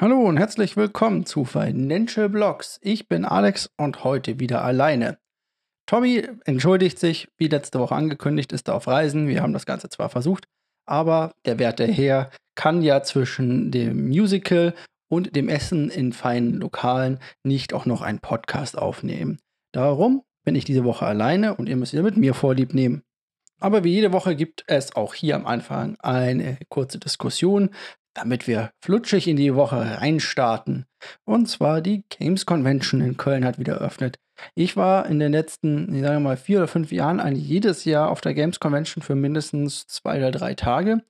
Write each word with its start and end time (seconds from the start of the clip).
Hallo 0.00 0.20
und 0.20 0.36
herzlich 0.36 0.76
willkommen 0.76 1.26
zu 1.26 1.44
Financial 1.44 2.28
Blogs. 2.28 2.78
Ich 2.82 3.08
bin 3.08 3.24
Alex 3.24 3.68
und 3.76 4.04
heute 4.04 4.38
wieder 4.38 4.62
alleine. 4.62 5.18
Tommy 5.86 6.24
entschuldigt 6.44 7.00
sich, 7.00 7.26
wie 7.36 7.48
letzte 7.48 7.80
Woche 7.80 7.96
angekündigt, 7.96 8.52
ist 8.52 8.68
er 8.68 8.76
auf 8.76 8.86
Reisen. 8.86 9.26
Wir 9.26 9.42
haben 9.42 9.52
das 9.52 9.66
Ganze 9.66 9.88
zwar 9.88 10.08
versucht, 10.08 10.44
aber 10.86 11.32
der 11.46 11.58
werte 11.58 11.84
Herr 11.84 12.30
kann 12.54 12.80
ja 12.82 13.02
zwischen 13.02 13.72
dem 13.72 14.06
Musical 14.06 14.72
und 15.08 15.34
dem 15.34 15.48
Essen 15.48 15.90
in 15.90 16.12
feinen 16.12 16.54
Lokalen 16.60 17.18
nicht 17.42 17.74
auch 17.74 17.84
noch 17.84 18.00
einen 18.00 18.20
Podcast 18.20 18.78
aufnehmen. 18.78 19.40
Darum 19.72 20.22
bin 20.44 20.54
ich 20.54 20.64
diese 20.64 20.84
Woche 20.84 21.06
alleine 21.06 21.56
und 21.56 21.68
ihr 21.68 21.74
müsst 21.74 21.92
wieder 21.92 22.04
mit 22.04 22.16
mir 22.16 22.34
Vorlieb 22.34 22.72
nehmen. 22.72 23.02
Aber 23.58 23.82
wie 23.82 23.94
jede 23.94 24.12
Woche 24.12 24.36
gibt 24.36 24.62
es 24.68 24.94
auch 24.94 25.14
hier 25.14 25.34
am 25.34 25.44
Anfang 25.44 25.96
eine 25.98 26.56
kurze 26.68 27.00
Diskussion, 27.00 27.70
damit 28.14 28.46
wir 28.46 28.70
flutschig 28.82 29.28
in 29.28 29.36
die 29.36 29.54
Woche 29.54 30.00
reinstarten. 30.00 30.86
Und 31.24 31.46
zwar 31.46 31.80
die 31.80 32.04
Games 32.08 32.46
Convention 32.46 33.00
in 33.00 33.16
Köln 33.16 33.44
hat 33.44 33.58
wieder 33.58 33.74
eröffnet. 33.74 34.18
Ich 34.54 34.76
war 34.76 35.06
in 35.06 35.18
den 35.18 35.32
letzten, 35.32 35.94
ich 35.94 36.02
sage 36.02 36.20
mal, 36.20 36.36
vier 36.36 36.58
oder 36.58 36.68
fünf 36.68 36.92
Jahren 36.92 37.20
eigentlich 37.20 37.46
jedes 37.46 37.84
Jahr 37.84 38.10
auf 38.10 38.20
der 38.20 38.34
Games 38.34 38.60
Convention 38.60 39.02
für 39.02 39.14
mindestens 39.14 39.86
zwei 39.86 40.18
oder 40.18 40.30
drei 40.30 40.54
Tage 40.54 41.02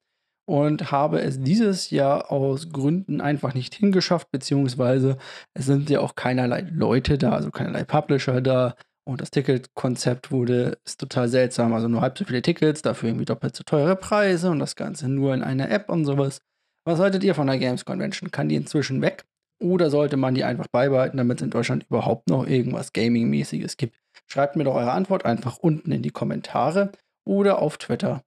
und 0.48 0.90
habe 0.90 1.20
es 1.20 1.42
dieses 1.42 1.90
Jahr 1.90 2.32
aus 2.32 2.70
Gründen 2.70 3.20
einfach 3.20 3.52
nicht 3.52 3.74
hingeschafft, 3.74 4.30
beziehungsweise 4.30 5.18
es 5.52 5.66
sind 5.66 5.90
ja 5.90 6.00
auch 6.00 6.14
keinerlei 6.14 6.66
Leute 6.72 7.18
da, 7.18 7.32
also 7.32 7.50
keinerlei 7.50 7.84
Publisher 7.84 8.40
da. 8.40 8.74
Und 9.04 9.20
das 9.20 9.30
Ticketkonzept 9.30 10.30
wurde 10.30 10.78
ist 10.84 11.00
total 11.00 11.28
seltsam. 11.28 11.72
Also 11.74 11.88
nur 11.88 12.00
halb 12.00 12.16
so 12.16 12.24
viele 12.24 12.42
Tickets, 12.42 12.82
dafür 12.82 13.10
irgendwie 13.10 13.24
doppelt 13.26 13.56
so 13.56 13.62
teure 13.62 13.96
Preise 13.96 14.50
und 14.50 14.58
das 14.58 14.74
Ganze 14.74 15.08
nur 15.08 15.34
in 15.34 15.42
einer 15.42 15.70
App 15.70 15.90
und 15.90 16.06
sowas. 16.06 16.40
Was 16.88 17.00
haltet 17.00 17.22
ihr 17.22 17.34
von 17.34 17.46
der 17.46 17.58
Games 17.58 17.84
Convention? 17.84 18.30
Kann 18.30 18.48
die 18.48 18.54
inzwischen 18.54 19.02
weg? 19.02 19.26
Oder 19.60 19.90
sollte 19.90 20.16
man 20.16 20.34
die 20.34 20.44
einfach 20.44 20.68
beibehalten, 20.68 21.18
damit 21.18 21.36
es 21.36 21.42
in 21.42 21.50
Deutschland 21.50 21.84
überhaupt 21.90 22.30
noch 22.30 22.46
irgendwas 22.46 22.94
Gaming-mäßiges 22.94 23.76
gibt? 23.76 24.00
Schreibt 24.26 24.56
mir 24.56 24.64
doch 24.64 24.74
eure 24.74 24.92
Antwort 24.92 25.26
einfach 25.26 25.58
unten 25.58 25.92
in 25.92 26.00
die 26.00 26.08
Kommentare 26.08 26.92
oder 27.26 27.58
auf 27.60 27.76
Twitter. 27.76 28.22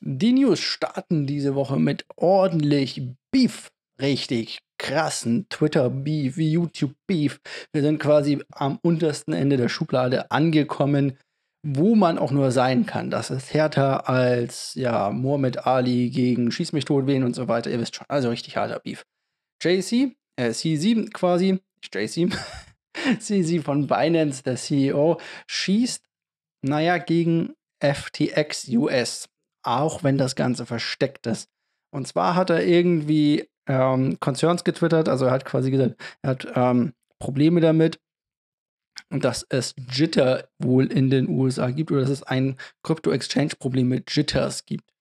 Die 0.00 0.32
News 0.32 0.60
starten 0.60 1.26
diese 1.26 1.54
Woche 1.54 1.78
mit 1.78 2.06
ordentlich 2.16 3.02
Beef. 3.30 3.68
Richtig 4.00 4.60
krassen 4.78 5.46
Twitter-Beef, 5.50 6.38
YouTube-Beef. 6.38 7.40
Wir 7.72 7.82
sind 7.82 7.98
quasi 7.98 8.42
am 8.52 8.78
untersten 8.80 9.34
Ende 9.34 9.58
der 9.58 9.68
Schublade 9.68 10.30
angekommen 10.30 11.18
wo 11.70 11.94
man 11.94 12.16
auch 12.18 12.30
nur 12.30 12.50
sein 12.50 12.86
kann. 12.86 13.10
Das 13.10 13.30
ist 13.30 13.52
härter 13.52 14.08
als 14.08 14.74
ja, 14.74 15.10
Muhammad 15.10 15.66
Ali 15.66 16.08
gegen 16.08 16.50
Schieß 16.50 16.72
mich 16.72 16.86
tot 16.86 17.06
wen 17.06 17.24
und 17.24 17.34
so 17.34 17.46
weiter. 17.46 17.70
Ihr 17.70 17.78
wisst 17.78 17.96
schon, 17.96 18.06
also 18.08 18.30
richtig 18.30 18.56
harter 18.56 18.80
Beef. 18.80 19.04
JC, 19.62 20.16
äh, 20.36 20.50
C7 20.50 21.12
quasi, 21.12 21.60
JC, 21.82 22.30
C7 22.96 23.62
von 23.62 23.86
Binance, 23.86 24.42
der 24.42 24.56
CEO, 24.56 25.20
schießt, 25.46 26.02
naja, 26.62 26.96
gegen 26.96 27.54
FTX 27.80 28.68
US, 28.68 29.28
auch 29.62 30.02
wenn 30.02 30.16
das 30.16 30.36
Ganze 30.36 30.64
versteckt 30.64 31.26
ist. 31.26 31.50
Und 31.90 32.08
zwar 32.08 32.34
hat 32.34 32.50
er 32.50 32.64
irgendwie 32.64 33.48
ähm, 33.68 34.18
Concerns 34.20 34.64
getwittert, 34.64 35.08
also 35.08 35.26
er 35.26 35.32
hat 35.32 35.44
quasi 35.44 35.70
gesagt, 35.70 35.96
er 36.22 36.30
hat 36.30 36.48
ähm, 36.54 36.94
Probleme 37.18 37.60
damit, 37.60 37.98
dass 39.10 39.46
es 39.48 39.74
Jitter 39.90 40.48
wohl 40.58 40.86
in 40.86 41.10
den 41.10 41.28
USA 41.28 41.70
gibt 41.70 41.90
oder 41.90 42.02
dass 42.02 42.10
es 42.10 42.22
ein 42.22 42.56
Crypto-Exchange-Problem 42.82 43.88
mit 43.88 44.14
Jitters 44.14 44.66
gibt. 44.66 44.92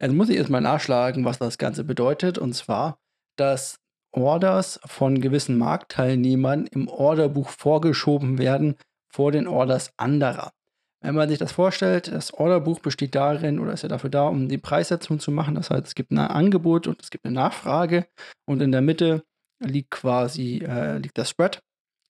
Jetzt 0.00 0.12
muss 0.12 0.28
ich 0.28 0.36
erstmal 0.36 0.60
nachschlagen, 0.60 1.24
was 1.24 1.38
das 1.38 1.58
Ganze 1.58 1.84
bedeutet. 1.84 2.38
Und 2.38 2.54
zwar, 2.54 3.00
dass 3.36 3.80
Orders 4.12 4.80
von 4.84 5.20
gewissen 5.20 5.58
Marktteilnehmern 5.58 6.66
im 6.66 6.88
Orderbuch 6.88 7.50
vorgeschoben 7.50 8.38
werden 8.38 8.76
vor 9.08 9.32
den 9.32 9.46
Orders 9.46 9.92
anderer. 9.96 10.52
Wenn 11.00 11.14
man 11.14 11.28
sich 11.28 11.38
das 11.38 11.52
vorstellt, 11.52 12.08
das 12.08 12.34
Orderbuch 12.34 12.80
besteht 12.80 13.14
darin 13.14 13.60
oder 13.60 13.72
ist 13.72 13.82
ja 13.82 13.88
dafür 13.88 14.10
da, 14.10 14.26
um 14.26 14.48
die 14.48 14.58
Preissetzung 14.58 15.20
zu 15.20 15.30
machen. 15.30 15.54
Das 15.54 15.70
heißt, 15.70 15.86
es 15.86 15.94
gibt 15.94 16.10
ein 16.10 16.18
Angebot 16.18 16.86
und 16.86 17.00
es 17.00 17.10
gibt 17.10 17.24
eine 17.24 17.34
Nachfrage 17.34 18.06
und 18.46 18.60
in 18.62 18.72
der 18.72 18.80
Mitte 18.80 19.24
liegt 19.60 19.90
quasi 19.90 20.58
äh, 20.58 20.98
liegt 20.98 21.18
das 21.18 21.30
Spread 21.30 21.62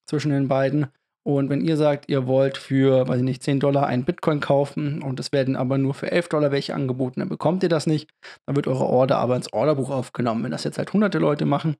zwischen 0.06 0.30
den 0.30 0.48
beiden 0.48 0.88
und 1.28 1.50
wenn 1.50 1.60
ihr 1.60 1.76
sagt, 1.76 2.08
ihr 2.08 2.26
wollt 2.26 2.56
für, 2.56 3.06
weiß 3.06 3.18
ich 3.18 3.22
nicht, 3.22 3.42
10 3.42 3.60
Dollar 3.60 3.86
einen 3.86 4.06
Bitcoin 4.06 4.40
kaufen 4.40 5.02
und 5.02 5.20
es 5.20 5.30
werden 5.30 5.56
aber 5.56 5.76
nur 5.76 5.92
für 5.92 6.10
11 6.10 6.30
Dollar 6.30 6.52
welche 6.52 6.74
angeboten, 6.74 7.20
dann 7.20 7.28
bekommt 7.28 7.62
ihr 7.62 7.68
das 7.68 7.86
nicht. 7.86 8.08
Dann 8.46 8.56
wird 8.56 8.66
eure 8.66 8.86
Order 8.86 9.18
aber 9.18 9.36
ins 9.36 9.52
Orderbuch 9.52 9.90
aufgenommen. 9.90 10.42
Wenn 10.42 10.52
das 10.52 10.64
jetzt 10.64 10.78
halt 10.78 10.90
hunderte 10.90 11.18
Leute 11.18 11.44
machen, 11.44 11.76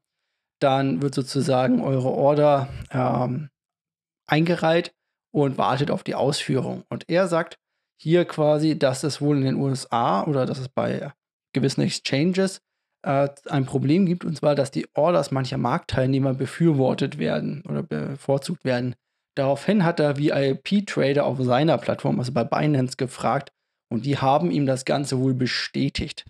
dann 0.60 1.00
wird 1.00 1.14
sozusagen 1.14 1.81
eure 1.81 2.10
Order 2.10 2.69
ähm, 2.91 3.48
eingereiht 4.26 4.92
und 5.32 5.56
wartet 5.56 5.91
auf 5.91 6.04
die 6.04 6.14
Ausführung. 6.14 6.84
Und 6.91 7.08
er 7.08 7.26
sagt 7.26 7.56
hier 7.98 8.26
quasi, 8.26 8.78
dass 8.78 9.03
es 9.03 9.22
wohl 9.22 9.38
in 9.38 9.44
den 9.44 9.56
USA 9.56 10.25
oder 10.25 10.44
dass 10.44 10.58
es 10.58 10.69
bei 10.69 11.10
gewissen 11.54 11.81
Exchanges 11.81 12.60
äh, 13.03 13.31
ein 13.48 13.64
Problem 13.64 14.04
gibt, 14.04 14.26
und 14.26 14.37
zwar, 14.37 14.54
dass 14.54 14.70
die 14.70 14.87
Orders 14.94 15.31
mancher 15.31 15.56
Marktteilnehmer 15.56 16.34
befürwortet 16.34 17.16
werden 17.16 17.62
oder 17.66 17.82
bevorzugt 17.82 18.66
werden. 18.66 18.94
Daraufhin 19.38 19.84
hat 19.84 20.00
er 20.00 20.16
VIP-Trader 20.16 21.25
auf 21.25 21.41
seiner 21.41 21.78
Plattform, 21.78 22.19
also 22.19 22.32
bei 22.32 22.43
Binance, 22.43 22.97
gefragt 22.97 23.53
und 23.88 24.04
die 24.04 24.19
haben 24.19 24.50
ihm 24.50 24.66
das 24.66 24.84
Ganze 24.84 25.21
wohl 25.21 25.32
bestätigt. 25.32 26.25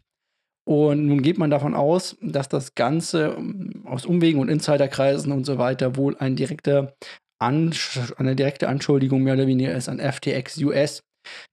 Und 0.68 1.06
nun 1.06 1.22
geht 1.22 1.38
man 1.38 1.48
davon 1.48 1.74
aus, 1.74 2.18
dass 2.20 2.50
das 2.50 2.74
Ganze 2.74 3.34
ähm, 3.38 3.82
aus 3.86 4.04
Umwegen 4.04 4.40
und 4.40 4.50
Insiderkreisen 4.50 5.32
und 5.32 5.46
so 5.46 5.56
weiter 5.56 5.96
wohl 5.96 6.18
ein 6.18 6.36
direkter 6.36 6.94
eine 7.40 8.34
direkte 8.34 8.68
Anschuldigung 8.68 9.22
mehr 9.22 9.34
oder 9.34 9.46
weniger 9.46 9.72
ist 9.72 9.88
an 9.88 10.00
FTX 10.00 10.58
US, 10.58 11.04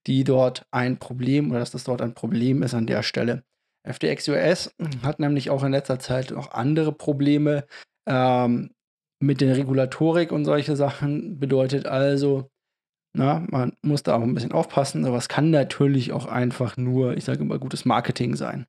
die 0.08 0.24
dort 0.24 0.66
ein 0.72 0.98
Problem 0.98 1.52
oder 1.52 1.60
dass 1.60 1.72
das 1.72 1.84
dort 1.84 2.02
ein 2.02 2.16
Problem 2.16 2.64
ist 2.64 2.74
an 2.74 2.88
der 2.88 3.04
Stelle. 3.04 3.44
FTX 3.88 4.28
US 4.30 4.76
hat 5.04 5.20
nämlich 5.20 5.52
auch 5.52 5.64
in 5.64 5.72
letzter 5.72 6.00
Zeit 6.00 6.32
noch 6.32 6.52
andere 6.52 6.92
Probleme. 6.92 7.66
Ähm, 8.08 8.72
mit 9.20 9.42
der 9.42 9.58
Regulatorik 9.58 10.31
und 10.31 10.46
solche 10.46 10.76
Sachen 10.76 11.40
bedeutet 11.40 11.86
also, 11.86 12.50
na, 13.14 13.46
man 13.50 13.74
muss 13.81 14.03
da 14.03 14.16
auch 14.16 14.22
ein 14.22 14.34
bisschen 14.34 14.52
aufpassen, 14.52 15.06
aber 15.06 15.18
es 15.18 15.30
kann 15.30 15.52
natürlich 15.52 16.12
auch 16.12 16.26
einfach 16.26 16.78
nur, 16.78 17.16
ich 17.16 17.24
sage 17.24 17.42
immer, 17.42 17.59
gutes 17.59 17.86
Marketing 17.86 18.36
sein. 18.36 18.66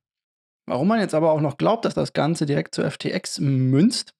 Warum 0.69 0.87
man 0.87 0.99
jetzt 0.99 1.15
aber 1.15 1.31
auch 1.31 1.41
noch 1.41 1.57
glaubt, 1.57 1.85
dass 1.85 1.93
das 1.93 2.13
Ganze 2.13 2.45
direkt 2.45 2.75
zu 2.75 2.89
FTX 2.89 3.39
münzt, 3.39 4.13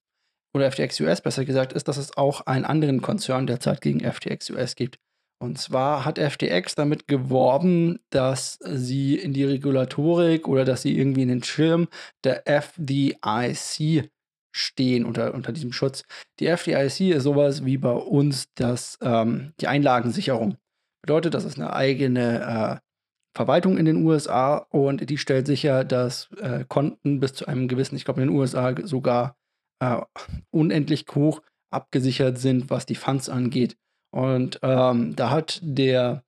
oder 0.54 0.72
FTX 0.72 1.00
US 1.02 1.22
besser 1.22 1.46
gesagt, 1.46 1.74
ist, 1.74 1.88
dass 1.88 1.98
es 1.98 2.18
auch 2.18 2.42
einen 2.42 2.66
anderen 2.66 3.02
Konzern 3.02 3.48
derzeit 3.48 3.82
gegen 3.82 4.00
FTX 4.00 4.50
US 4.50 4.76
gibt. 4.76 4.98
Und 5.40 5.60
zwar 5.60 6.04
hat 6.04 6.18
FTX 6.18 6.74
damit 6.74 7.08
geworben, 7.08 8.00
dass 8.10 8.58
sie 8.64 9.16
in 9.16 9.34
die 9.34 9.44
Regulatorik 9.44 10.48
oder 10.48 10.66
dass 10.66 10.82
sie 10.82 10.98
irgendwie 10.98 11.22
in 11.22 11.28
den 11.28 11.44
Schirm 11.44 11.88
der 12.24 12.48
FDIC 12.48 14.10
stehen 14.58 15.06
unter, 15.06 15.34
unter 15.34 15.52
diesem 15.52 15.72
Schutz. 15.72 16.04
Die 16.40 16.48
FDIC 16.48 17.16
ist 17.16 17.24
sowas 17.24 17.66
wie 17.66 17.78
bei 17.78 17.92
uns 17.92 18.54
das, 18.56 18.98
ähm, 19.02 19.54
die 19.60 19.68
Einlagensicherung. 19.68 20.58
Bedeutet, 21.02 21.34
das 21.34 21.46
ist 21.46 21.58
eine 21.58 21.74
eigene 21.74 22.82
äh, 22.82 22.88
Verwaltung 23.36 23.78
in 23.78 23.86
den 23.86 24.04
USA 24.04 24.58
und 24.58 25.10
die 25.10 25.18
stellt 25.18 25.46
sicher, 25.46 25.84
dass 25.84 26.30
äh, 26.42 26.66
Konten 26.68 27.20
bis 27.20 27.34
zu 27.34 27.48
einem 27.48 27.68
gewissen, 27.68 27.96
ich 27.96 28.04
glaube 28.04 28.22
in 28.22 28.30
den 28.30 28.36
USA 28.36 28.74
sogar 28.84 29.38
äh, 29.80 30.02
unendlich 30.50 31.06
hoch 31.14 31.42
abgesichert 31.70 32.40
sind, 32.40 32.70
was 32.70 32.86
die 32.86 32.96
Funds 32.96 33.30
angeht. 33.30 33.78
Und 34.12 34.60
ähm, 34.64 35.16
da 35.16 35.30
hat 35.30 35.60
der 35.62 36.24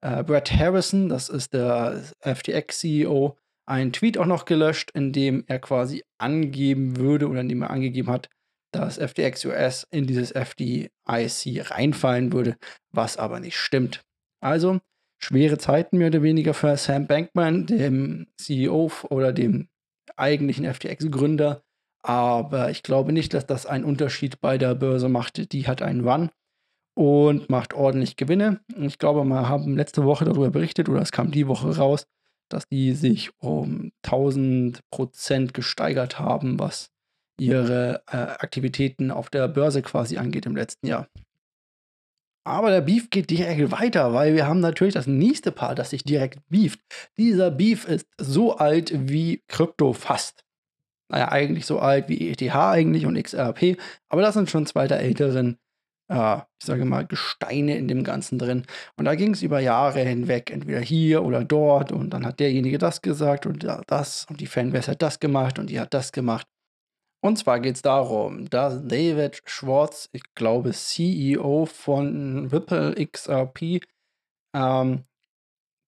äh, 0.00 0.22
Brett 0.22 0.52
Harrison, 0.52 1.08
das 1.08 1.28
ist 1.28 1.52
der 1.52 2.02
FTX-CEO, 2.20 3.36
einen 3.66 3.92
Tweet 3.92 4.18
auch 4.18 4.26
noch 4.26 4.44
gelöscht, 4.44 4.90
in 4.92 5.12
dem 5.12 5.44
er 5.46 5.58
quasi 5.58 6.04
angeben 6.18 6.96
würde 6.96 7.28
oder 7.28 7.40
in 7.40 7.48
dem 7.48 7.62
er 7.62 7.70
angegeben 7.70 8.10
hat, 8.10 8.28
dass 8.72 8.98
FTX 8.98 9.44
US 9.46 9.86
in 9.90 10.06
dieses 10.06 10.32
FDIC 10.32 10.90
reinfallen 11.06 12.32
würde, 12.32 12.56
was 12.92 13.16
aber 13.16 13.40
nicht 13.40 13.56
stimmt. 13.56 14.02
Also 14.40 14.80
schwere 15.22 15.58
Zeiten 15.58 15.98
mehr 15.98 16.08
oder 16.08 16.22
weniger 16.22 16.54
für 16.54 16.76
Sam 16.76 17.06
Bankman, 17.06 17.66
dem 17.66 18.26
CEO 18.36 18.90
oder 19.10 19.32
dem 19.32 19.68
eigentlichen 20.16 20.66
FTX-Gründer. 20.72 21.62
Aber 22.02 22.70
ich 22.70 22.82
glaube 22.82 23.12
nicht, 23.12 23.32
dass 23.32 23.46
das 23.46 23.64
einen 23.64 23.84
Unterschied 23.84 24.40
bei 24.40 24.58
der 24.58 24.74
Börse 24.74 25.08
macht. 25.08 25.52
Die 25.52 25.66
hat 25.66 25.80
einen 25.80 26.06
Run 26.06 26.30
und 26.94 27.48
macht 27.48 27.74
ordentlich 27.74 28.16
Gewinne. 28.16 28.60
Ich 28.76 28.98
glaube, 28.98 29.24
wir 29.24 29.48
haben 29.48 29.76
letzte 29.76 30.04
Woche 30.04 30.24
darüber 30.24 30.50
berichtet 30.50 30.88
oder 30.88 31.00
es 31.00 31.12
kam 31.12 31.30
die 31.30 31.48
Woche 31.48 31.76
raus, 31.76 32.06
dass 32.54 32.66
die 32.68 32.92
sich 32.92 33.30
um 33.38 33.92
1000 34.04 34.80
Prozent 34.90 35.54
gesteigert 35.54 36.18
haben, 36.18 36.58
was 36.58 36.90
ihre 37.38 38.02
äh, 38.10 38.16
Aktivitäten 38.16 39.10
auf 39.10 39.28
der 39.28 39.48
Börse 39.48 39.82
quasi 39.82 40.16
angeht 40.16 40.46
im 40.46 40.56
letzten 40.56 40.86
Jahr. 40.86 41.08
Aber 42.46 42.70
der 42.70 42.82
Beef 42.82 43.08
geht 43.08 43.30
direkt 43.30 43.70
weiter, 43.72 44.12
weil 44.12 44.34
wir 44.34 44.46
haben 44.46 44.60
natürlich 44.60 44.94
das 44.94 45.06
nächste 45.06 45.50
Paar, 45.50 45.74
das 45.74 45.90
sich 45.90 46.04
direkt 46.04 46.40
beeft. 46.48 46.80
Dieser 47.16 47.50
Beef 47.50 47.86
ist 47.86 48.06
so 48.18 48.56
alt 48.56 48.92
wie 49.10 49.42
Krypto 49.48 49.94
fast. 49.94 50.44
Naja, 51.10 51.32
eigentlich 51.32 51.64
so 51.64 51.78
alt 51.78 52.08
wie 52.08 52.30
ETH 52.30 52.54
eigentlich 52.54 53.06
und 53.06 53.22
XRP, 53.22 53.78
aber 54.08 54.22
das 54.22 54.34
sind 54.34 54.50
schon 54.50 54.66
zwei 54.66 54.86
der 54.86 55.00
älteren, 55.00 55.58
äh, 56.08 56.36
ich 56.36 56.66
sage 56.66 56.84
mal, 56.84 57.06
Gesteine 57.06 57.76
in 57.76 57.88
dem 57.88 58.04
Ganzen 58.04 58.38
drin. 58.38 58.64
Und 58.96 59.06
da 59.06 59.14
ging 59.14 59.32
es 59.32 59.42
über 59.42 59.60
Jahre 59.60 60.00
hinweg, 60.00 60.50
entweder 60.50 60.80
hier 60.80 61.24
oder 61.24 61.44
dort 61.44 61.92
und 61.92 62.10
dann 62.10 62.26
hat 62.26 62.40
derjenige 62.40 62.78
das 62.78 63.02
gesagt 63.02 63.46
und 63.46 63.66
das 63.86 64.26
und 64.28 64.40
die 64.40 64.46
Fanbase 64.46 64.92
hat 64.92 65.02
das 65.02 65.20
gemacht 65.20 65.58
und 65.58 65.70
die 65.70 65.80
hat 65.80 65.94
das 65.94 66.12
gemacht. 66.12 66.46
Und 67.22 67.38
zwar 67.38 67.58
geht 67.60 67.76
es 67.76 67.82
darum, 67.82 68.50
dass 68.50 68.86
David 68.86 69.40
Schwartz, 69.46 70.10
ich 70.12 70.22
glaube 70.34 70.72
CEO 70.72 71.64
von 71.64 72.48
Ripple 72.48 72.94
XRP, 73.06 73.80
ähm, 74.54 75.04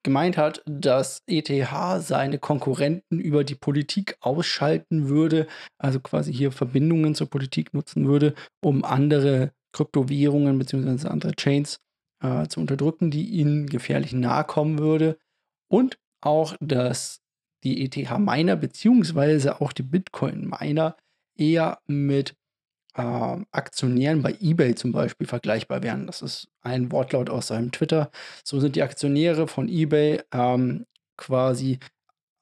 gemeint 0.03 0.39
hat, 0.39 0.63
dass 0.67 1.23
ETH 1.27 1.51
seine 1.99 2.39
Konkurrenten 2.39 3.19
über 3.19 3.45
die 3.45 3.57
Politik 3.57 4.17
ausschalten 4.21 5.09
würde, 5.09 5.49
also 5.79 5.99
quasi 6.01 6.33
hier 6.33 6.53
Verbindungen 6.53 7.15
zur 7.15 7.29
Politik 7.29 7.75
nutzen 7.75 8.07
würde, 8.07 8.35
um 8.63 8.85
andere 8.85 9.51
Kryptowährungen 9.77 10.59
bzw. 10.59 11.09
andere 11.09 11.33
Chains 11.33 11.81
äh, 12.23 12.47
zu 12.49 12.61
unterdrücken, 12.61 13.11
die 13.11 13.29
ihnen 13.29 13.67
gefährlich 13.67 14.13
nahe 14.13 14.45
kommen 14.45 14.79
würde. 14.79 15.19
Und 15.69 15.99
auch, 16.23 16.57
dass 16.61 17.21
die 17.63 17.85
ETH-Miner 17.85 18.57
bzw. 18.57 19.51
auch 19.51 19.73
die 19.73 19.83
Bitcoin-Miner 19.83 20.97
eher 21.37 21.79
mit 21.87 22.35
äh, 22.95 23.03
Aktionären 23.03 24.23
bei 24.23 24.35
eBay 24.41 24.75
zum 24.75 24.93
Beispiel 24.93 25.27
vergleichbar 25.27 25.83
wären. 25.83 26.07
Das 26.07 26.23
ist 26.23 26.49
ein 26.63 26.91
Wortlaut 26.91 27.29
aus 27.29 27.49
seinem 27.49 27.71
Twitter. 27.71 28.11
So 28.45 28.61
sind 28.61 28.77
die 28.77 28.83
Aktionäre 28.83 29.47
von 29.47 29.69
eBay 29.69 30.23
ähm, 30.33 30.87
quasi 31.19 31.79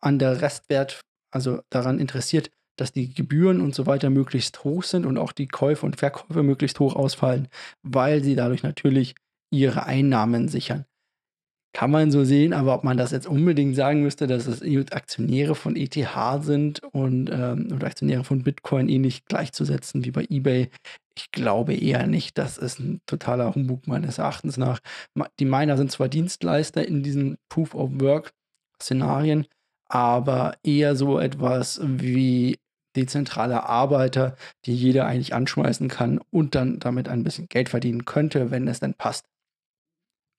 an 0.01 0.21
der 0.21 0.41
Restwert, 0.41 1.01
also 1.33 1.63
daran 1.71 1.99
interessiert, 1.99 2.51
dass 2.77 2.93
die 2.93 3.13
Gebühren 3.13 3.61
und 3.61 3.75
so 3.75 3.87
weiter 3.87 4.11
möglichst 4.11 4.65
hoch 4.65 4.83
sind 4.83 5.07
und 5.07 5.19
auch 5.19 5.33
die 5.33 5.49
Käufe 5.49 5.87
und 5.87 5.97
Verkäufe 5.97 6.43
möglichst 6.43 6.81
hoch 6.81 6.97
ausfallen, 6.97 7.49
weil 7.83 8.23
sie 8.23 8.35
dadurch 8.35 8.63
natürlich 8.63 9.15
ihre 9.51 9.87
Einnahmen 9.87 10.49
sichern. 10.49 10.85
Kann 11.75 11.91
man 11.91 12.13
so 12.13 12.25
sehen, 12.25 12.53
aber 12.53 12.73
ob 12.73 12.85
man 12.85 12.97
das 12.97 13.11
jetzt 13.11 13.27
unbedingt 13.27 13.75
sagen 13.75 14.03
müsste, 14.03 14.29
dass 14.29 14.47
es 14.47 14.63
Aktionäre 14.93 15.57
von 15.57 15.75
ETH 15.75 15.99
sind 16.43 16.81
und 16.93 17.31
ähm, 17.33 17.69
oder 17.75 17.89
Aktionäre 17.89 18.23
von 18.23 18.45
Bitcoin 18.45 18.89
ähnlich 18.89 19.25
gleichzusetzen 19.25 20.05
wie 20.05 20.13
bei 20.13 20.25
eBay, 20.31 20.71
ich 21.17 21.33
glaube 21.33 21.75
eher 21.75 22.07
nicht. 22.07 22.39
Das 22.39 22.59
ist 22.59 22.79
ein 22.79 23.01
totaler 23.07 23.57
Humbug 23.57 23.89
meines 23.89 24.19
Erachtens 24.19 24.57
nach. 24.57 24.79
Die 25.41 25.45
Miner 25.45 25.77
sind 25.77 25.91
zwar 25.91 26.09
Dienstleister 26.09 26.87
in 26.87 27.03
diesen 27.03 27.39
Proof 27.49 27.75
of 27.75 27.91
Work-Szenarien, 27.95 29.47
aber 29.89 30.57
eher 30.63 30.95
so 30.95 31.19
etwas 31.19 31.81
wie 31.83 32.57
dezentrale 32.97 33.65
Arbeiter, 33.65 34.37
die 34.65 34.75
jeder 34.75 35.07
eigentlich 35.07 35.35
anschmeißen 35.35 35.89
kann 35.89 36.21
und 36.31 36.55
dann 36.55 36.79
damit 36.79 37.09
ein 37.09 37.25
bisschen 37.25 37.49
Geld 37.49 37.69
verdienen 37.69 38.05
könnte, 38.05 38.51
wenn 38.51 38.69
es 38.69 38.81
denn 38.81 38.95
passt. 38.95 39.27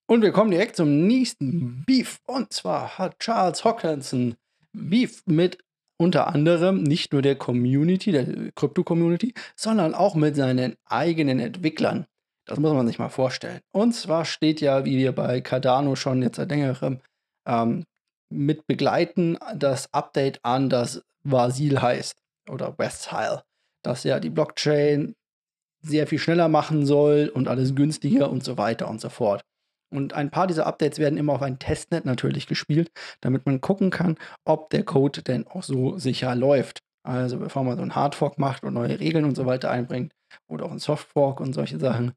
Und 0.08 0.22
wir 0.22 0.32
kommen 0.32 0.52
direkt 0.52 0.76
zum 0.76 1.06
nächsten 1.06 1.84
Beef. 1.84 2.20
Und 2.26 2.52
zwar 2.52 2.98
hat 2.98 3.18
Charles 3.18 3.64
Hawkinson 3.64 4.36
Beef 4.72 5.22
mit 5.26 5.58
unter 5.98 6.28
anderem 6.28 6.82
nicht 6.82 7.12
nur 7.12 7.22
der 7.22 7.36
Community, 7.36 8.12
der 8.12 8.52
Krypto-Community, 8.54 9.34
sondern 9.56 9.94
auch 9.94 10.14
mit 10.14 10.36
seinen 10.36 10.76
eigenen 10.84 11.40
Entwicklern. 11.40 12.06
Das 12.44 12.60
muss 12.60 12.72
man 12.72 12.86
sich 12.86 12.98
mal 12.98 13.08
vorstellen. 13.08 13.60
Und 13.72 13.92
zwar 13.92 14.24
steht 14.24 14.60
ja, 14.60 14.84
wie 14.84 14.98
wir 14.98 15.12
bei 15.12 15.40
Cardano 15.40 15.96
schon 15.96 16.22
jetzt 16.22 16.36
seit 16.36 16.50
längerem 16.50 17.00
ähm, 17.46 17.84
mit 18.30 18.66
begleiten, 18.66 19.38
das 19.54 19.92
Update 19.92 20.44
an, 20.44 20.68
das 20.68 21.02
Vasil 21.24 21.80
heißt 21.80 22.25
oder 22.50 22.78
Westhile, 22.78 23.42
das 23.82 24.04
ja 24.04 24.20
die 24.20 24.30
Blockchain 24.30 25.14
sehr 25.82 26.06
viel 26.06 26.18
schneller 26.18 26.48
machen 26.48 26.86
soll 26.86 27.30
und 27.32 27.48
alles 27.48 27.74
günstiger 27.74 28.30
und 28.30 28.42
so 28.44 28.58
weiter 28.58 28.88
und 28.88 29.00
so 29.00 29.08
fort. 29.08 29.42
Und 29.92 30.14
ein 30.14 30.30
paar 30.30 30.46
dieser 30.46 30.66
Updates 30.66 30.98
werden 30.98 31.18
immer 31.18 31.34
auf 31.34 31.42
ein 31.42 31.58
Testnet 31.58 32.04
natürlich 32.04 32.46
gespielt, 32.46 32.90
damit 33.20 33.46
man 33.46 33.60
gucken 33.60 33.90
kann, 33.90 34.16
ob 34.44 34.70
der 34.70 34.84
Code 34.84 35.22
denn 35.22 35.46
auch 35.46 35.62
so 35.62 35.96
sicher 35.98 36.34
läuft. 36.34 36.80
Also 37.04 37.38
bevor 37.38 37.62
man 37.62 37.76
so 37.76 37.82
einen 37.82 37.94
Hardfork 37.94 38.38
macht 38.38 38.64
und 38.64 38.74
neue 38.74 38.98
Regeln 38.98 39.24
und 39.24 39.36
so 39.36 39.46
weiter 39.46 39.70
einbringt 39.70 40.12
oder 40.48 40.64
auch 40.64 40.70
einen 40.70 40.80
Softfork 40.80 41.40
und 41.40 41.52
solche 41.52 41.78
Sachen, 41.78 42.12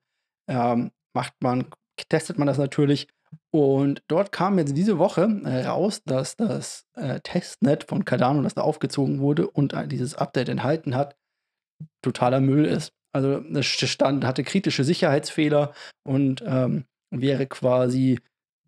ähm, 0.50 0.92
macht 1.14 1.34
man, 1.42 1.68
testet 2.10 2.40
man 2.40 2.48
das 2.48 2.58
natürlich. 2.58 3.08
Und 3.52 4.04
dort 4.08 4.32
kam 4.32 4.60
jetzt 4.60 4.78
diese 4.78 5.00
Woche 5.00 5.42
äh, 5.44 5.66
raus, 5.66 6.04
dass 6.06 6.36
das 6.36 6.86
äh, 6.96 7.20
Testnet 7.22 7.84
von 7.84 8.06
Cardano, 8.06 8.44
das 8.44 8.54
da 8.54 8.62
aufgezogen 8.62 9.20
wurde 9.20 9.50
und 9.50 9.74
äh, 9.74 9.88
dieses 9.88 10.16
Update 10.16 10.50
enthalten 10.50 10.96
hat, 10.96 11.16
totaler 12.04 12.42
Müll 12.42 12.66
ist. 12.66 12.94
Also 13.12 13.40
das 13.40 13.66
stand, 13.66 14.24
hatte 14.24 14.44
kritische 14.44 14.84
Sicherheitsfehler 14.84 15.74
und 16.04 16.44
ähm, 16.46 16.86
wäre 17.10 17.48
quasi, 17.48 18.20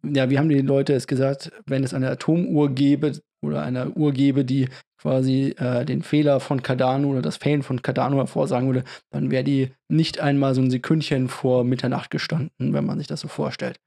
ja, 0.03 0.31
wie 0.31 0.39
haben 0.39 0.49
die 0.49 0.61
Leute 0.61 0.93
es 0.93 1.05
gesagt, 1.05 1.51
wenn 1.67 1.83
es 1.83 1.93
eine 1.93 2.09
Atomuhr 2.09 2.73
gäbe 2.73 3.13
oder 3.41 3.63
eine 3.63 3.91
Uhr 3.91 4.11
gäbe, 4.11 4.45
die 4.45 4.69
quasi 4.99 5.55
äh, 5.57 5.83
den 5.85 6.03
Fehler 6.03 6.39
von 6.39 6.61
Cardano 6.61 7.09
oder 7.09 7.21
das 7.21 7.37
Fehlen 7.37 7.63
von 7.63 7.81
Cardano 7.81 8.17
hervorsagen 8.17 8.67
würde, 8.67 8.83
dann 9.09 9.31
wäre 9.31 9.43
die 9.43 9.71
nicht 9.89 10.19
einmal 10.19 10.53
so 10.53 10.61
ein 10.61 10.69
Sekündchen 10.69 11.27
vor 11.27 11.63
Mitternacht 11.63 12.11
gestanden, 12.11 12.73
wenn 12.73 12.85
man 12.85 12.99
sich 12.99 13.07
das 13.07 13.19
so 13.21 13.27
vorstellt. 13.27 13.79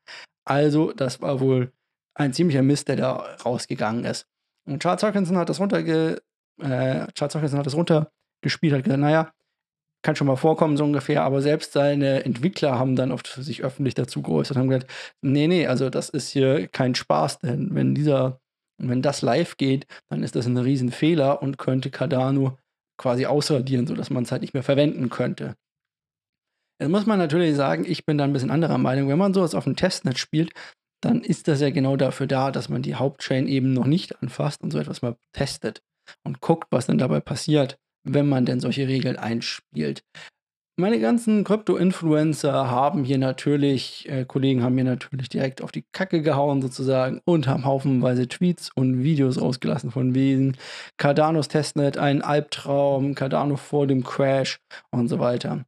Also, 0.45 0.93
das 0.93 1.21
war 1.21 1.41
wohl 1.41 1.73
ein 2.17 2.33
ziemlicher 2.33 2.63
Mist, 2.63 2.89
der 2.89 2.97
da 2.97 3.37
rausgegangen 3.45 4.05
ist. 4.05 4.27
Und 4.67 4.83
Charles 4.83 5.03
Hawkinson 5.03 5.37
hat 5.37 5.49
das 5.49 5.61
runterge 5.61 6.21
äh, 6.61 7.07
Charles 7.15 7.35
Hawkinson 7.35 7.59
hat 7.59 7.67
das 7.67 7.75
runtergespielt, 7.75 8.75
hat 8.75 8.85
gesagt, 8.85 9.01
naja, 9.01 9.33
kann 10.03 10.17
schon 10.17 10.27
mal 10.27 10.37
vorkommen, 10.37 10.77
so 10.77 10.85
ungefähr, 10.85 11.23
aber 11.23 11.41
selbst 11.41 11.73
seine 11.73 12.25
Entwickler 12.25 12.79
haben 12.79 12.95
dann 12.95 13.11
oft 13.11 13.27
sich 13.27 13.65
öffentlich 13.65 13.95
dazu 13.95 14.21
geäußert 14.23 14.57
und 14.57 14.63
haben 14.63 14.69
gesagt, 14.69 14.91
nee, 15.23 15.49
nee, 15.49 15.67
also 15.67 15.89
das 15.89 16.11
ist 16.11 16.29
hier 16.29 16.69
kein 16.69 16.95
Spaß, 16.95 17.39
denn 17.39 17.75
wenn 17.75 17.95
dieser, 17.95 18.41
wenn 18.89 19.03
das 19.03 19.23
live 19.23 19.57
geht, 19.57 19.87
dann 20.09 20.23
ist 20.23 20.37
das 20.37 20.47
ein 20.47 20.57
Riesenfehler 20.57 21.43
und 21.43 21.59
könnte 21.59 21.91
Cardano 21.91 22.59
quasi 22.97 23.27
ausradieren, 23.27 23.87
sodass 23.87 24.11
man 24.11 24.25
es 24.25 24.33
halt 24.33 24.43
nicht 24.43 24.55
mehr 24.55 24.63
verwenden 24.63 25.11
könnte. 25.11 25.55
Jetzt 26.81 26.91
muss 26.91 27.07
man 27.07 27.19
natürlich 27.19 27.55
sagen, 27.57 27.85
ich 27.87 28.05
bin 28.05 28.19
da 28.19 28.25
ein 28.25 28.33
bisschen 28.33 28.51
anderer 28.51 28.79
Meinung. 28.79 29.09
Wenn 29.09 29.19
man 29.19 29.35
sowas 29.35 29.55
auf 29.55 29.65
dem 29.65 29.77
Testnet 29.77 30.19
spielt, 30.19 30.53
dann 31.01 31.23
ist 31.23 31.49
das 31.49 31.61
ja 31.61 31.71
genau 31.71 31.97
dafür 31.97 32.27
da, 32.27 32.51
dass 32.51 32.69
man 32.69 32.83
die 32.83 32.95
Hauptchain 32.95 33.47
eben 33.47 33.73
noch 33.73 33.87
nicht 33.87 34.21
anfasst 34.23 34.63
und 34.63 34.71
so 34.71 34.79
etwas 34.79 35.03
mal 35.03 35.17
testet 35.33 35.83
und 36.25 36.41
guckt, 36.41 36.69
was 36.71 36.87
dann 36.87 36.99
dabei 36.99 37.21
passiert 37.21 37.79
wenn 38.05 38.29
man 38.29 38.45
denn 38.47 38.61
solche 38.61 38.87
Regeln 38.87 39.17
einspielt. 39.17 40.05
Meine 40.77 40.99
ganzen 40.99 41.45
Krypto-Influencer 41.45 42.69
haben 42.69 43.05
hier 43.05 43.19
natürlich, 43.19 44.09
äh, 44.09 44.25
Kollegen 44.25 44.65
haben 44.65 44.75
hier 44.75 44.83
natürlich 44.83 45.29
direkt 45.29 45.63
auf 45.63 45.71
die 45.71 45.85
Kacke 45.93 46.21
gehauen 46.21 46.63
sozusagen 46.63 47.21
und 47.25 47.47
haben 47.47 47.65
haufenweise 47.65 48.27
Tweets 48.27 48.71
und 48.75 49.05
Videos 49.05 49.41
rausgelassen 49.41 49.93
von 49.93 50.17
wegen 50.17 50.57
Cardanos 50.97 51.47
Testnet, 51.47 51.97
ein 51.97 52.23
Albtraum, 52.23 53.15
Cardano 53.15 53.55
vor 53.55 53.87
dem 53.87 54.03
Crash 54.03 54.59
und 54.91 55.07
so 55.07 55.21
weiter. 55.21 55.65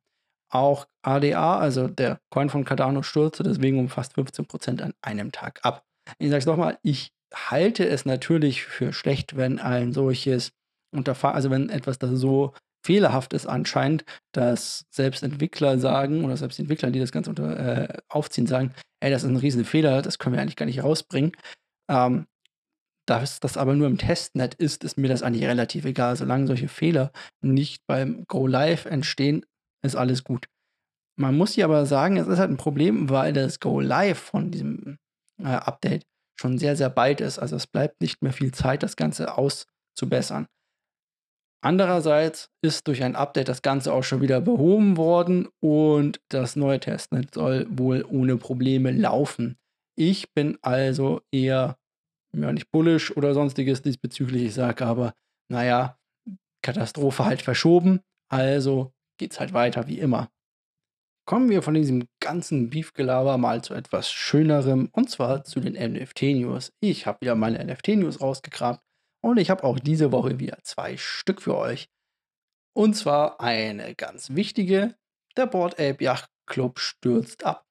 Auch 0.51 0.89
ADA, 1.03 1.57
also 1.57 1.87
der 1.87 2.19
Coin 2.31 2.51
von 2.51 2.65
Cardano, 2.65 3.05
stürzte 3.05 3.45
deswegen 3.45 3.79
um 3.79 3.89
fast 3.89 4.17
15% 4.17 4.83
an 4.83 4.93
einem 5.03 5.31
Tag 5.31 5.61
ab. 5.63 5.85
Ich 6.19 6.31
sage 6.31 6.41
es 6.41 6.47
nochmal, 6.47 6.79
ich 6.83 7.13
halte 7.33 7.87
es 7.87 8.07
natürlich 8.07 8.65
für 8.65 8.93
schlecht, 8.93 9.37
wenn 9.37 9.61
ein 9.61 9.93
solches 9.93 10.51
Unterfa 10.93 11.33
also 11.33 11.51
wenn 11.51 11.69
etwas 11.69 11.99
da 11.99 12.09
so 12.09 12.55
fehlerhaft 12.87 13.33
ist 13.33 13.47
anscheinend, 13.47 14.05
dass 14.33 14.87
selbst 14.91 15.23
Entwickler 15.23 15.79
sagen 15.79 16.25
oder 16.25 16.37
selbst 16.37 16.59
Entwickler, 16.59 16.91
die 16.91 17.01
das 17.01 17.13
Ganze 17.13 17.31
unter, 17.31 17.59
äh, 17.59 17.99
aufziehen, 18.09 18.47
sagen, 18.47 18.73
ey, 19.01 19.11
das 19.11 19.25
ist 19.25 19.29
ein 19.29 19.37
riesen 19.37 19.65
Fehler, 19.65 20.03
das 20.03 20.19
können 20.19 20.35
wir 20.35 20.43
eigentlich 20.43 20.57
gar 20.57 20.67
nicht 20.67 20.83
rausbringen. 20.83 21.33
Ähm, 21.91 22.27
da 23.09 23.21
das 23.21 23.57
aber 23.57 23.75
nur 23.75 23.87
im 23.87 23.99
Testnet 23.99 24.55
ist, 24.55 24.83
ist 24.83 24.99
mir 24.99 25.09
das 25.09 25.23
eigentlich 25.23 25.45
relativ 25.45 25.85
egal. 25.85 26.17
Solange 26.17 26.47
solche 26.47 26.69
Fehler 26.69 27.13
nicht 27.41 27.87
beim 27.87 28.25
Go 28.27 28.47
Live 28.47 28.85
entstehen, 28.85 29.45
ist 29.83 29.95
alles 29.95 30.25
gut. 30.25 30.47
Man 31.19 31.37
muss 31.37 31.53
hier 31.53 31.65
aber 31.65 31.87
sagen, 31.87 32.17
es 32.17 32.27
ist 32.27 32.39
halt 32.39 32.51
ein 32.51 32.57
Problem, 32.57 33.09
weil 33.09 33.33
das 33.33 33.61
Go 33.61 33.81
Live 33.81 34.19
von 34.19 34.51
diesem 34.51 34.99
äh, 35.39 35.47
Update 35.47 36.05
schon 36.39 36.59
sehr, 36.59 36.77
sehr 36.77 36.91
bald 36.91 37.21
ist. 37.21 37.39
Also 37.39 37.57
es 37.57 37.67
bleibt 37.67 38.01
nicht 38.01 38.23
mehr 38.23 38.33
viel 38.33 38.53
Zeit, 38.53 38.83
das 38.83 38.97
Ganze 38.97 39.39
auszubessern. 39.39 40.47
Andererseits 41.63 42.51
ist 42.63 42.87
durch 42.87 43.03
ein 43.03 43.17
Update 43.17 43.49
das 43.49 43.63
Ganze 43.63 43.93
auch 43.93 44.05
schon 44.05 44.21
wieder 44.21 44.41
behoben 44.41 44.97
worden 44.97 45.49
und 45.61 46.21
das 46.29 46.55
neue 46.55 46.81
Testnet 46.81 47.35
soll 47.35 47.67
wohl 47.71 48.05
ohne 48.09 48.37
Probleme 48.37 48.93
laufen. 48.93 49.57
Ich 49.97 50.33
bin 50.35 50.59
also 50.63 51.23
eher, 51.33 51.79
ja 52.35 52.53
nicht 52.53 52.71
bullish 52.71 53.17
oder 53.17 53.35
sonstiges 53.35 53.83
diesbezüglich. 53.83 54.43
Ich 54.45 54.55
sage 54.55 54.87
aber, 54.87 55.15
naja, 55.49 55.99
Katastrophe 56.63 57.25
halt 57.25 57.43
verschoben, 57.43 58.01
also 58.29 58.93
geht's 59.19 59.41
halt 59.41 59.53
weiter 59.53 59.89
wie 59.89 59.99
immer. 59.99 60.29
kommen 61.29 61.49
wir 61.51 61.63
von 61.63 61.75
diesem 61.75 62.07
ganzen 62.21 62.71
Beef-Gelaber 62.71 63.39
mal 63.39 63.63
zu 63.63 63.75
etwas 63.75 64.11
Schönerem 64.13 64.89
und 64.93 65.11
zwar 65.11 65.45
zu 65.45 65.61
den 65.61 65.75
NFT-News. 65.75 66.73
Ich 66.81 67.07
habe 67.07 67.21
wieder 67.21 67.35
meine 67.35 67.65
NFT-News 67.65 68.21
rausgekramt 68.21 68.81
und 69.27 69.39
ich 69.39 69.51
habe 69.51 69.65
auch 69.65 69.79
diese 69.81 70.13
Woche 70.13 70.39
wieder 70.39 70.59
zwei 70.63 70.97
Stück 70.97 71.43
für 71.43 71.57
euch. 71.57 71.89
Und 72.73 72.95
zwar 72.95 73.41
eine 73.41 73.95
ganz 73.95 74.31
wichtige: 74.31 74.95
Der 75.37 75.47
Board 75.47 75.75
Ape 75.81 76.05
Yacht 76.05 76.31
Club 76.47 76.79
stürzt 76.79 77.45
ab. 77.45 77.65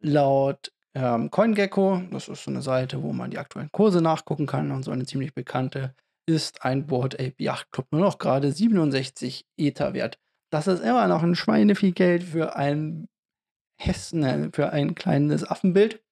Laut 0.00 0.72
ähm, 0.94 1.30
CoinGecko, 1.30 2.02
das 2.10 2.28
ist 2.28 2.44
so 2.44 2.50
eine 2.50 2.62
Seite, 2.62 3.02
wo 3.02 3.12
man 3.12 3.30
die 3.30 3.38
aktuellen 3.38 3.70
Kurse 3.70 4.02
nachgucken 4.02 4.46
kann 4.46 4.72
und 4.72 4.82
so 4.82 4.90
eine 4.90 5.06
ziemlich 5.06 5.34
bekannte, 5.34 5.94
ist 6.26 6.64
ein 6.64 6.86
Board 6.86 7.14
Ape 7.14 7.36
Yacht 7.38 7.70
Club 7.70 7.86
nur 7.92 8.00
noch 8.00 8.18
gerade 8.18 8.50
67 8.50 9.46
Ether 9.56 9.94
wert. 9.94 10.18
Das 10.50 10.66
ist 10.66 10.82
immer 10.82 11.06
noch 11.06 11.22
ein 11.22 11.36
Schweine 11.36 11.74
Geld 11.74 12.24
für 12.24 12.56
ein 12.56 13.08
Hessen, 13.80 14.24
äh, 14.24 14.50
für 14.52 14.70
ein 14.70 14.96
kleines 14.96 15.48
Affenbild. 15.48 16.02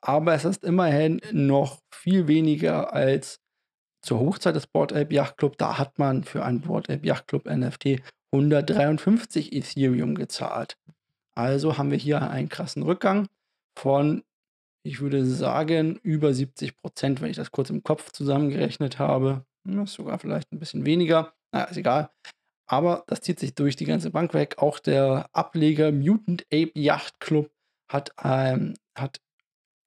Aber 0.00 0.32
es 0.32 0.46
ist 0.46 0.64
immerhin 0.64 1.20
noch 1.32 1.80
viel 1.92 2.28
weniger 2.28 2.92
als 2.94 3.40
zur 4.00 4.20
Hochzeit 4.20 4.56
des 4.56 4.66
Board 4.66 4.92
Ape 4.92 5.14
Yacht 5.14 5.36
Club. 5.36 5.58
Da 5.58 5.78
hat 5.78 5.98
man 5.98 6.24
für 6.24 6.44
ein 6.44 6.60
Board 6.60 6.90
Ape 6.90 7.06
Yacht 7.06 7.28
Club 7.28 7.46
NFT 7.46 8.00
153 8.32 9.52
Ethereum 9.52 10.14
gezahlt. 10.14 10.76
Also 11.34 11.78
haben 11.78 11.90
wir 11.90 11.98
hier 11.98 12.30
einen 12.30 12.48
krassen 12.48 12.82
Rückgang 12.82 13.28
von, 13.78 14.24
ich 14.82 15.00
würde 15.00 15.24
sagen, 15.24 15.98
über 16.02 16.34
70 16.34 16.76
Prozent, 16.76 17.20
wenn 17.20 17.30
ich 17.30 17.36
das 17.36 17.52
kurz 17.52 17.70
im 17.70 17.82
Kopf 17.82 18.12
zusammengerechnet 18.12 18.98
habe. 18.98 19.44
Das 19.64 19.90
ist 19.90 19.96
sogar 19.96 20.18
vielleicht 20.18 20.52
ein 20.52 20.58
bisschen 20.58 20.84
weniger. 20.84 21.32
Na, 21.52 21.64
ist 21.64 21.76
egal. 21.76 22.10
Aber 22.66 23.04
das 23.06 23.22
zieht 23.22 23.40
sich 23.40 23.54
durch 23.54 23.76
die 23.76 23.86
ganze 23.86 24.10
Bank 24.10 24.34
weg. 24.34 24.56
Auch 24.58 24.78
der 24.78 25.28
Ableger 25.32 25.90
Mutant 25.90 26.42
Ape 26.52 26.72
Yacht 26.74 27.18
Club 27.20 27.50
hat, 27.88 28.12
ähm, 28.22 28.74
hat 28.94 29.20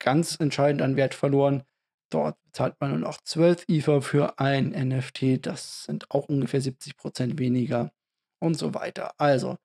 ganz 0.00 0.38
entscheidend 0.40 0.82
an 0.82 0.96
Wert 0.96 1.14
verloren. 1.14 1.62
Dort 2.12 2.36
zahlt 2.52 2.78
man 2.78 2.90
nur 2.90 2.98
noch 2.98 3.22
12 3.22 3.64
Ether 3.68 4.02
für 4.02 4.38
ein 4.38 4.70
NFT. 4.70 5.46
Das 5.46 5.84
sind 5.84 6.10
auch 6.10 6.28
ungefähr 6.28 6.60
70 6.60 6.98
Prozent 6.98 7.38
weniger 7.38 7.90
und 8.38 8.54
so 8.54 8.74
weiter. 8.74 9.14
Also, 9.18 9.56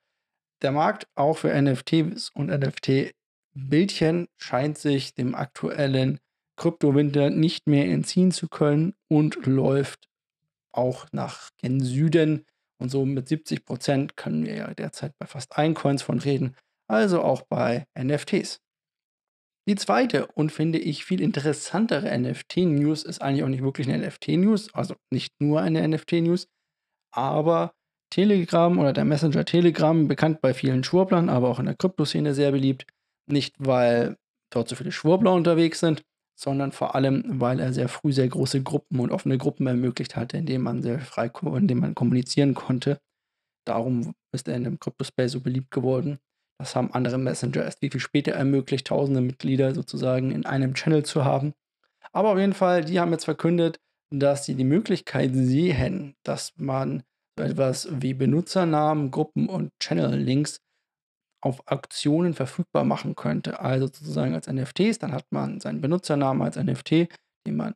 der 0.62 0.72
Markt 0.72 1.08
auch 1.16 1.38
für 1.38 1.54
NFTs 1.54 2.30
und 2.30 2.48
NFT-Bildchen 2.48 4.28
scheint 4.38 4.78
sich 4.78 5.14
dem 5.14 5.36
aktuellen 5.36 6.20
Kryptowinter 6.56 7.30
nicht 7.30 7.68
mehr 7.68 7.86
entziehen 7.86 8.32
zu 8.32 8.48
können 8.48 8.96
und 9.10 9.46
läuft 9.46 10.08
auch 10.72 11.06
nach 11.12 11.50
gen 11.58 11.82
Süden. 11.82 12.46
Und 12.80 12.90
so 12.90 13.06
mit 13.06 13.28
70 13.28 13.66
Prozent 13.66 14.16
können 14.16 14.46
wir 14.46 14.56
ja 14.56 14.74
derzeit 14.74 15.18
bei 15.18 15.26
fast 15.26 15.58
allen 15.58 15.74
Coins 15.74 16.02
von 16.02 16.20
reden, 16.20 16.56
also 16.88 17.22
auch 17.22 17.42
bei 17.42 17.86
NFTs. 18.00 18.62
Die 19.68 19.76
zweite 19.76 20.28
und 20.28 20.52
finde 20.52 20.80
ich 20.80 21.04
viel 21.04 21.20
interessantere 21.20 22.18
NFT-News 22.18 23.04
ist 23.04 23.22
eigentlich 23.22 23.44
auch 23.44 23.50
nicht 23.50 23.64
wirklich 23.64 23.90
eine 23.90 24.08
NFT-News, 24.08 24.74
also 24.74 24.96
nicht 25.12 25.42
nur 25.42 25.60
eine 25.62 25.86
NFT-News, 25.86 26.48
aber 27.12 27.74
Telegram 28.10 28.80
oder 28.80 28.94
der 28.94 29.04
Messenger 29.04 29.44
Telegram, 29.44 30.08
bekannt 30.08 30.40
bei 30.40 30.54
vielen 30.54 30.86
Schwurblern, 30.86 31.28
aber 31.28 31.50
auch 31.50 31.60
in 31.60 31.66
der 31.66 31.76
Kryptoszene 31.76 32.34
sehr 32.34 32.52
beliebt, 32.52 32.88
nicht 33.30 33.56
weil 33.60 34.18
dort 34.54 34.70
so 34.70 34.76
viele 34.78 34.94
Schwurbler 34.94 35.34
unterwegs 35.34 35.82
sind, 35.82 36.04
sondern 36.40 36.72
vor 36.72 36.96
allem, 36.96 37.24
weil 37.42 37.60
er 37.60 37.74
sehr 37.74 37.90
früh 37.90 38.14
sehr 38.14 38.30
große 38.30 38.64
Gruppen 38.64 39.02
und 39.02 39.12
offene 39.12 39.38
Gruppen 39.38 39.68
ermöglicht 39.68 40.16
hatte, 40.16 40.38
indem 40.38 40.62
man 40.62 40.82
sehr 40.82 41.00
frei, 41.00 41.30
indem 41.44 41.80
man 41.80 41.96
kommunizieren 41.96 42.54
konnte. 42.54 43.00
Darum 43.66 44.14
ist 44.32 44.48
er 44.48 44.56
in 44.56 44.64
dem 44.64 44.80
Kryptospace 44.80 45.34
so 45.34 45.42
beliebt 45.42 45.72
geworden. 45.72 46.20
Das 46.60 46.76
haben 46.76 46.92
andere 46.92 47.18
Messenger 47.18 47.64
erst 47.64 47.82
wie 47.82 47.90
viel 47.90 48.02
später 48.02 48.32
ermöglicht, 48.32 48.88
tausende 48.88 49.22
Mitglieder 49.22 49.74
sozusagen 49.74 50.32
in 50.32 50.46
einem 50.46 50.74
Channel 50.74 51.04
zu 51.04 51.24
haben. 51.24 51.54
Aber 52.12 52.32
auf 52.32 52.40
jeden 52.40 52.54
Fall, 52.54 52.84
die 52.84 53.00
haben 53.00 53.12
jetzt 53.12 53.26
verkündet, 53.26 53.80
dass 54.10 54.46
sie 54.46 54.56
die 54.56 54.64
Möglichkeit 54.64 55.32
sehen, 55.34 56.16
dass 56.24 56.54
man 56.58 57.04
so 57.38 57.44
etwas 57.44 57.88
wie 57.92 58.14
Benutzernamen, 58.14 59.12
Gruppen 59.12 59.50
und 59.50 59.72
Channel-Links 59.80 60.60
auf 61.42 61.62
Auktionen 61.68 62.34
verfügbar 62.34 62.84
machen 62.84 63.16
könnte. 63.16 63.60
Also 63.60 63.88
sozusagen 63.88 64.34
als 64.34 64.48
NFTs, 64.48 64.98
dann 65.00 65.12
hat 65.12 65.26
man 65.30 65.60
seinen 65.60 65.82
Benutzernamen 65.82 66.42
als 66.42 66.58
NFT, 66.58 67.10
den 67.46 67.56
man 67.56 67.76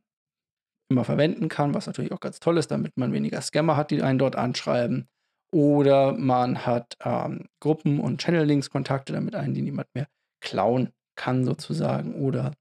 immer 0.90 1.04
verwenden 1.06 1.48
kann, 1.48 1.74
was 1.74 1.88
natürlich 1.88 2.12
auch 2.12 2.20
ganz 2.20 2.40
toll 2.40 2.58
ist, 2.58 2.72
damit 2.72 2.98
man 2.98 3.14
weniger 3.14 3.42
Scammer 3.42 3.78
hat, 3.78 3.92
die 3.92 4.02
einen 4.02 4.20
dort 4.20 4.36
anschreiben. 4.36 5.08
Oder 5.54 6.14
man 6.14 6.66
hat 6.66 6.98
ähm, 7.04 7.50
Gruppen- 7.60 8.00
und 8.00 8.22
Channel-Links-Kontakte, 8.22 9.14
damit 9.14 9.36
einen 9.36 9.54
die 9.54 9.62
niemand 9.62 9.88
mehr 9.94 10.08
klauen 10.42 10.92
kann, 11.16 11.46
sozusagen. 11.46 12.16
Oder 12.16 12.54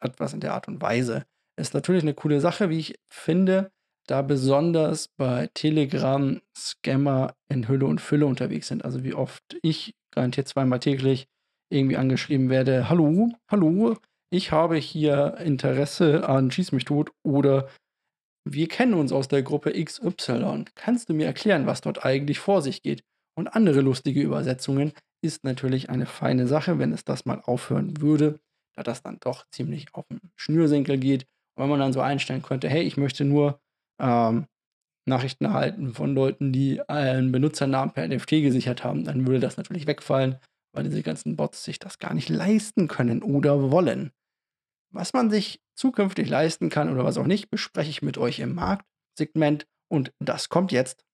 etwas 0.00 0.34
in 0.34 0.40
der 0.40 0.54
Art 0.54 0.68
und 0.68 0.82
Weise. 0.82 1.24
Ist 1.56 1.74
natürlich 1.74 2.02
eine 2.02 2.14
coole 2.14 2.40
Sache, 2.40 2.68
wie 2.68 2.78
ich 2.78 2.98
finde, 3.08 3.70
da 4.06 4.22
besonders 4.22 5.08
bei 5.16 5.48
Telegram 5.54 6.40
Scammer 6.56 7.34
in 7.48 7.68
Hülle 7.68 7.86
und 7.86 8.00
Fülle 8.00 8.26
unterwegs 8.26 8.68
sind. 8.68 8.84
Also 8.84 9.04
wie 9.04 9.14
oft 9.14 9.42
ich 9.62 9.94
garantiert 10.10 10.48
zweimal 10.48 10.80
täglich 10.80 11.26
irgendwie 11.70 11.96
angeschrieben 11.96 12.50
werde, 12.50 12.88
hallo, 12.88 13.30
hallo, 13.50 13.96
ich 14.30 14.52
habe 14.52 14.76
hier 14.76 15.38
Interesse 15.38 16.28
an 16.28 16.50
Schieß 16.50 16.72
mich 16.72 16.84
tot 16.84 17.12
oder 17.24 17.68
wir 18.44 18.68
kennen 18.68 18.94
uns 18.94 19.12
aus 19.12 19.28
der 19.28 19.42
Gruppe 19.42 19.72
XY. 19.72 20.66
Kannst 20.74 21.08
du 21.08 21.14
mir 21.14 21.26
erklären, 21.26 21.66
was 21.66 21.80
dort 21.80 22.04
eigentlich 22.04 22.38
vor 22.38 22.62
sich 22.62 22.82
geht? 22.82 23.02
Und 23.36 23.48
andere 23.48 23.80
lustige 23.80 24.20
Übersetzungen 24.20 24.92
ist 25.22 25.44
natürlich 25.44 25.90
eine 25.90 26.06
feine 26.06 26.46
Sache, 26.46 26.78
wenn 26.78 26.92
es 26.92 27.04
das 27.04 27.24
mal 27.24 27.40
aufhören 27.40 28.00
würde, 28.00 28.38
da 28.76 28.82
das 28.82 29.02
dann 29.02 29.18
doch 29.20 29.46
ziemlich 29.50 29.86
auf 29.94 30.06
den 30.08 30.20
Schnürsenkel 30.36 30.98
geht. 30.98 31.22
Und 31.56 31.62
wenn 31.62 31.70
man 31.70 31.80
dann 31.80 31.92
so 31.92 32.00
einstellen 32.00 32.42
könnte, 32.42 32.68
hey, 32.68 32.82
ich 32.82 32.96
möchte 32.96 33.24
nur 33.24 33.60
ähm, 34.00 34.46
Nachrichten 35.06 35.46
erhalten 35.46 35.94
von 35.94 36.14
Leuten, 36.14 36.52
die 36.52 36.86
einen 36.88 37.32
Benutzernamen 37.32 37.92
per 37.92 38.06
NFT 38.06 38.30
gesichert 38.30 38.84
haben, 38.84 39.04
dann 39.04 39.26
würde 39.26 39.40
das 39.40 39.56
natürlich 39.56 39.86
wegfallen, 39.86 40.36
weil 40.72 40.84
diese 40.84 41.02
ganzen 41.02 41.36
Bots 41.36 41.64
sich 41.64 41.78
das 41.78 41.98
gar 41.98 42.14
nicht 42.14 42.28
leisten 42.28 42.88
können 42.88 43.22
oder 43.22 43.70
wollen. 43.70 44.12
Was 44.96 45.12
man 45.12 45.28
sich 45.28 45.60
zukünftig 45.74 46.28
leisten 46.28 46.70
kann 46.70 46.88
oder 46.88 47.04
was 47.04 47.18
auch 47.18 47.26
nicht, 47.26 47.50
bespreche 47.50 47.90
ich 47.90 48.00
mit 48.00 48.16
euch 48.16 48.38
im 48.38 48.54
Marktsegment 48.54 49.66
und 49.88 50.12
das 50.20 50.48
kommt 50.48 50.70
jetzt. 50.70 51.04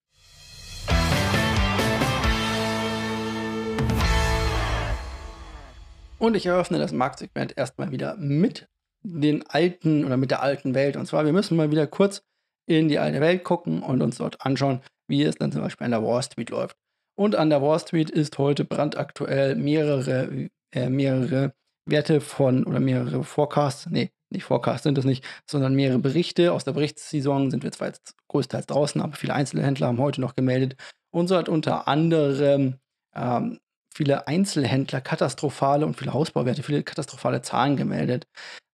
Und 6.19 6.37
ich 6.37 6.45
eröffne 6.45 6.79
das 6.79 6.93
Marktsegment 6.93 7.57
erstmal 7.57 7.91
wieder 7.91 8.19
mit 8.19 8.69
den 9.03 9.47
alten 9.49 10.05
oder 10.05 10.19
mit 10.19 10.31
der 10.31 10.43
alten 10.43 10.75
Welt. 10.75 10.99
Und 10.99 11.07
zwar, 11.07 11.25
wir 11.25 11.33
müssen 11.33 11.57
mal 11.57 11.71
wieder 11.71 11.87
kurz 11.87 12.23
in 12.67 12.89
die 12.89 12.99
alte 12.99 13.23
Welt 13.23 13.45
gucken 13.45 13.83
und 13.83 14.03
uns 14.03 14.19
dort 14.19 14.45
anschauen, 14.45 14.83
wie 15.09 15.23
es 15.23 15.37
dann 15.37 15.53
zum 15.53 15.63
Beispiel 15.63 15.87
an 15.87 15.93
der 15.93 16.05
Wall 16.05 16.23
Street 16.23 16.51
läuft. 16.51 16.77
Und 17.15 17.35
an 17.35 17.49
der 17.49 17.63
Wall 17.63 17.81
Street 17.81 18.11
ist 18.11 18.37
heute 18.37 18.67
brandaktuell 18.67 19.57
mehrere, 19.57 20.51
äh, 20.71 20.91
mehrere 20.91 21.55
Werte 21.91 22.21
von 22.21 22.65
oder 22.65 22.81
mehrere 22.81 23.25
Forecasts, 23.25 23.87
nee, 23.91 24.11
nicht 24.31 24.45
Forecasts 24.45 24.85
sind 24.85 24.97
es 24.99 25.05
nicht, 25.05 25.25
sondern 25.49 25.75
mehrere 25.75 25.99
Berichte. 25.99 26.53
Aus 26.53 26.65
der 26.65 26.73
Berichtssaison 26.73 27.51
sind 27.51 27.65
wir 27.65 27.73
zwar 27.73 27.89
jetzt 27.89 28.15
größtenteils 28.29 28.67
draußen, 28.67 29.01
aber 29.01 29.15
viele 29.15 29.35
Einzelhändler 29.35 29.89
haben 29.89 29.99
heute 29.99 30.21
noch 30.21 30.35
gemeldet. 30.35 30.77
Und 31.13 31.29
so 31.29 31.37
hat 31.37 31.49
unter 31.49 31.89
anderem 31.89 32.77
ähm, 33.15 33.59
viele 33.93 34.29
Einzelhändler 34.29 35.01
katastrophale 35.01 35.85
und 35.85 35.97
viele 35.97 36.13
Hausbauwerte, 36.13 36.63
viele 36.63 36.83
katastrophale 36.83 37.43
Zahlen 37.43 37.77
gemeldet. 37.77 38.27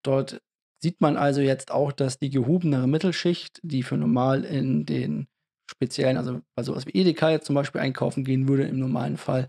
Dort 0.02 0.40
sieht 0.82 1.00
man 1.00 1.16
also 1.16 1.40
jetzt 1.40 1.70
auch, 1.70 1.92
dass 1.92 2.18
die 2.18 2.30
gehobenere 2.30 2.86
Mittelschicht, 2.86 3.60
die 3.62 3.82
für 3.82 3.96
normal 3.96 4.44
in 4.44 4.84
den 4.84 5.26
speziellen, 5.68 6.16
also 6.16 6.42
bei 6.54 6.62
sowas 6.62 6.86
wie 6.86 6.92
Edeka 6.92 7.30
jetzt 7.30 7.46
zum 7.46 7.54
Beispiel 7.54 7.80
einkaufen 7.80 8.24
gehen 8.24 8.46
würde 8.46 8.64
im 8.64 8.78
normalen 8.78 9.16
Fall, 9.16 9.48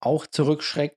auch 0.00 0.26
zurückschreckt 0.26 0.96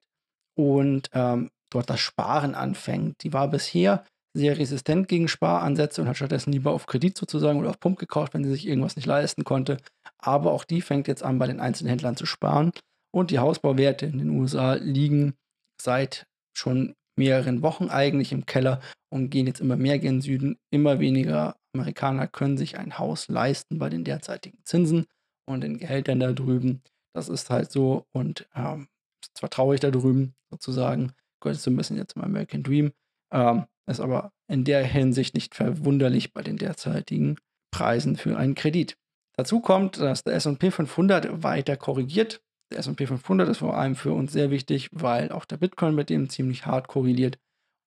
und 0.55 1.09
ähm, 1.13 1.51
dort 1.69 1.89
das 1.89 1.99
Sparen 1.99 2.55
anfängt. 2.55 3.23
Die 3.23 3.33
war 3.33 3.49
bisher 3.49 4.03
sehr 4.33 4.57
resistent 4.57 5.07
gegen 5.07 5.27
Sparansätze 5.27 6.01
und 6.01 6.07
hat 6.07 6.17
stattdessen 6.17 6.51
lieber 6.51 6.71
auf 6.71 6.85
Kredit 6.85 7.17
sozusagen 7.17 7.59
oder 7.59 7.69
auf 7.69 7.79
Pump 7.79 7.97
gekauft, 7.99 8.33
wenn 8.33 8.43
sie 8.43 8.51
sich 8.51 8.67
irgendwas 8.67 8.95
nicht 8.95 9.05
leisten 9.05 9.43
konnte. 9.43 9.77
Aber 10.19 10.51
auch 10.51 10.63
die 10.63 10.81
fängt 10.81 11.07
jetzt 11.07 11.23
an, 11.23 11.39
bei 11.39 11.47
den 11.47 11.59
Einzelhändlern 11.59 12.15
zu 12.15 12.25
sparen. 12.25 12.71
Und 13.11 13.31
die 13.31 13.39
Hausbauwerte 13.39 14.05
in 14.05 14.19
den 14.19 14.29
USA 14.29 14.73
liegen 14.73 15.35
seit 15.81 16.27
schon 16.55 16.93
mehreren 17.17 17.63
Wochen 17.63 17.89
eigentlich 17.89 18.31
im 18.31 18.45
Keller 18.45 18.79
und 19.09 19.29
gehen 19.29 19.47
jetzt 19.47 19.59
immer 19.59 19.75
mehr 19.75 19.97
gen 19.99 20.21
Süden. 20.21 20.57
Immer 20.71 20.99
weniger 20.99 21.55
Amerikaner 21.73 22.27
können 22.27 22.57
sich 22.57 22.77
ein 22.77 22.97
Haus 22.99 23.27
leisten 23.27 23.79
bei 23.79 23.89
den 23.89 24.03
derzeitigen 24.03 24.59
Zinsen 24.63 25.05
und 25.47 25.61
den 25.61 25.79
Gehältern 25.79 26.19
da 26.19 26.31
drüben. 26.31 26.81
Das 27.15 27.29
ist 27.29 27.49
halt 27.49 27.71
so 27.71 28.05
und 28.13 28.47
ähm, 28.55 28.87
ist 29.21 29.37
zwar 29.37 29.49
traurig 29.49 29.79
da 29.79 29.89
drüben 29.89 30.35
sozusagen, 30.51 31.13
gehört 31.41 31.59
so 31.59 31.71
ein 31.71 31.77
bisschen 31.77 31.97
jetzt 31.97 32.13
zum 32.13 32.23
American 32.23 32.63
Dream, 32.63 32.91
ähm, 33.31 33.65
ist 33.87 33.99
aber 33.99 34.31
in 34.47 34.63
der 34.63 34.83
Hinsicht 34.83 35.33
nicht 35.33 35.55
verwunderlich 35.55 36.33
bei 36.33 36.41
den 36.41 36.57
derzeitigen 36.57 37.37
Preisen 37.71 38.15
für 38.15 38.37
einen 38.37 38.55
Kredit. 38.55 38.97
Dazu 39.37 39.59
kommt, 39.59 39.99
dass 39.99 40.23
der 40.23 40.33
SP 40.35 40.71
500 40.71 41.43
weiter 41.43 41.77
korrigiert. 41.77 42.41
Der 42.71 42.79
SP 42.83 43.07
500 43.07 43.47
ist 43.49 43.59
vor 43.59 43.77
allem 43.77 43.95
für 43.95 44.11
uns 44.11 44.33
sehr 44.33 44.51
wichtig, 44.51 44.89
weil 44.91 45.31
auch 45.31 45.45
der 45.45 45.57
Bitcoin 45.57 45.95
mit 45.95 46.09
dem 46.09 46.29
ziemlich 46.29 46.65
hart 46.65 46.87
korreliert. 46.87 47.37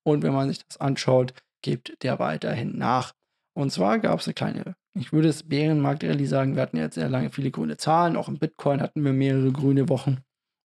Und 0.03 0.23
wenn 0.23 0.33
man 0.33 0.47
sich 0.47 0.65
das 0.65 0.79
anschaut, 0.79 1.33
gibt 1.61 2.01
der 2.03 2.19
weiterhin 2.19 2.77
nach. 2.77 3.13
Und 3.53 3.71
zwar 3.71 3.99
gab 3.99 4.19
es 4.19 4.27
eine 4.27 4.33
kleine, 4.33 4.75
ich 4.97 5.13
würde 5.13 5.29
es 5.29 5.47
Bärenmarkt-Rallye 5.47 6.25
sagen, 6.25 6.55
wir 6.55 6.63
hatten 6.63 6.77
jetzt 6.77 6.95
sehr 6.95 7.09
lange 7.09 7.29
viele 7.29 7.51
grüne 7.51 7.77
Zahlen, 7.77 8.15
auch 8.15 8.27
im 8.27 8.39
Bitcoin 8.39 8.81
hatten 8.81 9.03
wir 9.03 9.13
mehrere 9.13 9.51
grüne 9.51 9.89
Wochen 9.89 10.19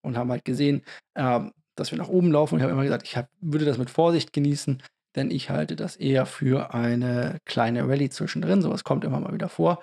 und 0.05 0.17
haben 0.17 0.31
halt 0.31 0.45
gesehen, 0.45 0.83
äh, 1.15 1.41
dass 1.77 1.91
wir 1.91 1.99
nach 1.99 2.09
oben 2.09 2.33
laufen. 2.33 2.57
Ich 2.57 2.63
habe 2.63 2.73
immer 2.73 2.83
gesagt, 2.83 3.07
ich 3.07 3.17
hab, 3.17 3.29
würde 3.41 3.65
das 3.65 3.79
mit 3.79 3.91
Vorsicht 3.91 4.33
genießen, 4.33 4.83
denn 5.15 5.31
ich 5.31 5.51
halte 5.51 5.77
das 5.77 5.97
eher 5.97 6.27
für 6.27 6.75
eine 6.75 7.39
kleine 7.45 7.89
Rallye 7.89 8.11
zwischendrin. 8.11 8.63
Sowas 8.63 8.85
kommt 8.85 9.05
immer 9.05 9.21
mal 9.21 9.33
wieder 9.33 9.49
vor. 9.49 9.81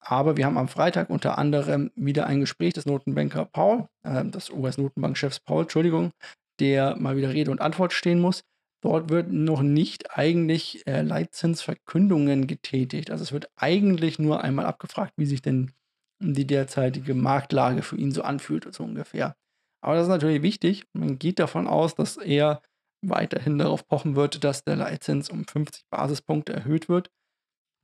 Aber 0.00 0.36
wir 0.36 0.44
haben 0.44 0.58
am 0.58 0.68
Freitag 0.68 1.08
unter 1.08 1.38
anderem 1.38 1.90
wieder 1.96 2.26
ein 2.26 2.40
Gespräch 2.40 2.74
des 2.74 2.84
Notenbanker 2.84 3.46
Paul, 3.46 3.88
äh, 4.02 4.24
des 4.24 4.50
US-Notenbankchefs 4.50 5.40
Paul, 5.40 5.62
Entschuldigung, 5.62 6.12
der 6.60 6.96
mal 6.96 7.16
wieder 7.16 7.32
Rede 7.32 7.50
und 7.50 7.62
Antwort 7.62 7.92
stehen 7.94 8.20
muss. 8.20 8.42
Dort 8.82 9.08
wird 9.08 9.32
noch 9.32 9.62
nicht 9.62 10.10
eigentlich 10.16 10.86
äh, 10.86 11.00
Leitzinsverkündungen 11.00 12.46
getätigt. 12.46 13.10
Also 13.10 13.22
es 13.22 13.32
wird 13.32 13.48
eigentlich 13.56 14.18
nur 14.18 14.44
einmal 14.44 14.66
abgefragt, 14.66 15.14
wie 15.16 15.24
sich 15.24 15.40
denn 15.40 15.72
die 16.20 16.46
derzeitige 16.46 17.14
Marktlage 17.14 17.80
für 17.80 17.96
ihn 17.96 18.12
so 18.12 18.22
anfühlt, 18.22 18.72
so 18.74 18.84
ungefähr. 18.84 19.36
Aber 19.84 19.96
das 19.96 20.04
ist 20.04 20.10
natürlich 20.10 20.42
wichtig. 20.42 20.84
Man 20.94 21.18
geht 21.18 21.38
davon 21.38 21.66
aus, 21.66 21.94
dass 21.94 22.16
er 22.16 22.62
weiterhin 23.06 23.58
darauf 23.58 23.86
pochen 23.86 24.16
wird, 24.16 24.42
dass 24.42 24.64
der 24.64 24.76
Leitzins 24.76 25.28
um 25.28 25.44
50 25.44 25.84
Basispunkte 25.90 26.54
erhöht 26.54 26.88
wird. 26.88 27.10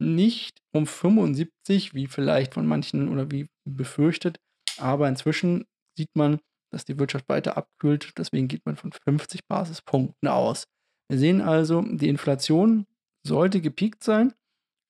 Nicht 0.00 0.62
um 0.72 0.86
75, 0.86 1.92
wie 1.92 2.06
vielleicht 2.06 2.54
von 2.54 2.66
manchen 2.66 3.10
oder 3.10 3.30
wie 3.30 3.48
befürchtet. 3.68 4.38
Aber 4.78 5.08
inzwischen 5.08 5.66
sieht 5.94 6.08
man, 6.14 6.40
dass 6.72 6.86
die 6.86 6.98
Wirtschaft 6.98 7.28
weiter 7.28 7.58
abkühlt. 7.58 8.12
Deswegen 8.16 8.48
geht 8.48 8.64
man 8.64 8.76
von 8.76 8.92
50 8.92 9.46
Basispunkten 9.46 10.26
aus. 10.26 10.64
Wir 11.10 11.18
sehen 11.18 11.42
also, 11.42 11.82
die 11.82 12.08
Inflation 12.08 12.86
sollte 13.26 13.60
gepiekt 13.60 14.04
sein, 14.04 14.32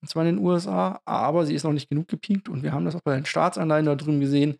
und 0.00 0.08
zwar 0.08 0.24
in 0.24 0.36
den 0.36 0.44
USA, 0.44 1.00
aber 1.06 1.44
sie 1.44 1.54
ist 1.54 1.64
noch 1.64 1.72
nicht 1.72 1.88
genug 1.88 2.06
gepiekt 2.06 2.48
und 2.48 2.62
wir 2.62 2.72
haben 2.72 2.84
das 2.84 2.94
auch 2.94 3.02
bei 3.02 3.16
den 3.16 3.26
Staatsanleihen 3.26 3.86
da 3.86 3.96
drüben 3.96 4.20
gesehen. 4.20 4.58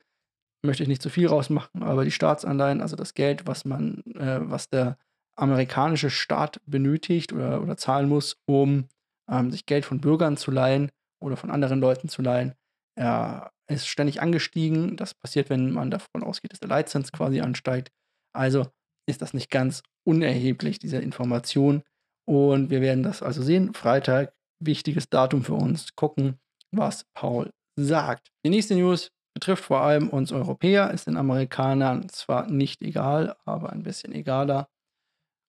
Möchte 0.63 0.83
ich 0.83 0.89
nicht 0.89 1.03
zu 1.03 1.09
viel 1.09 1.27
rausmachen, 1.27 1.83
aber 1.83 2.05
die 2.05 2.11
Staatsanleihen, 2.11 2.83
also 2.83 2.97
das 2.97 3.15
Geld, 3.15 3.47
was 3.47 3.65
man, 3.65 4.03
äh, 4.15 4.41
was 4.43 4.69
der 4.69 4.99
amerikanische 5.37 6.11
Staat 6.11 6.61
benötigt 6.67 7.33
oder, 7.33 7.63
oder 7.63 7.77
zahlen 7.77 8.09
muss, 8.09 8.37
um 8.47 8.89
ähm, 9.31 9.51
sich 9.51 9.65
Geld 9.65 9.85
von 9.87 10.01
Bürgern 10.01 10.37
zu 10.37 10.51
leihen 10.51 10.91
oder 11.23 11.37
von 11.37 11.51
anderen 11.51 11.81
Leuten 11.81 12.09
zu 12.09 12.21
leihen, 12.21 12.55
äh, 12.97 13.41
ist 13.69 13.87
ständig 13.87 14.21
angestiegen. 14.21 14.97
Das 14.97 15.15
passiert, 15.15 15.49
wenn 15.49 15.71
man 15.71 15.91
davon 15.91 16.23
ausgeht, 16.23 16.53
dass 16.53 16.61
der 16.61 16.69
Leitzins 16.69 17.13
quasi 17.13 17.41
ansteigt. 17.41 17.91
Also 18.35 18.67
ist 19.09 19.23
das 19.23 19.33
nicht 19.33 19.51
ganz 19.51 19.83
unerheblich, 20.05 20.79
diese 20.79 20.99
Information. 20.99 21.83
Und 22.29 22.71
wir 22.71 22.81
werden 22.81 23.03
das 23.03 23.23
also 23.23 23.43
sehen. 23.43 23.75
Freitag, 23.75 24.35
wichtiges 24.63 25.09
Datum 25.09 25.43
für 25.43 25.55
uns. 25.55 25.95
Gucken, 25.97 26.39
was 26.71 27.05
Paul 27.15 27.51
sagt. 27.77 28.31
Die 28.45 28.51
nächste 28.51 28.75
News 28.75 29.11
betrifft 29.35 29.65
vor 29.65 29.81
allem 29.81 30.09
uns 30.09 30.33
Europäer, 30.33 30.91
ist 30.91 31.07
den 31.07 31.17
Amerikanern 31.17 32.09
zwar 32.09 32.51
nicht 32.51 32.83
egal, 32.83 33.37
aber 33.45 33.71
ein 33.71 33.83
bisschen 33.83 34.13
egaler. 34.13 34.69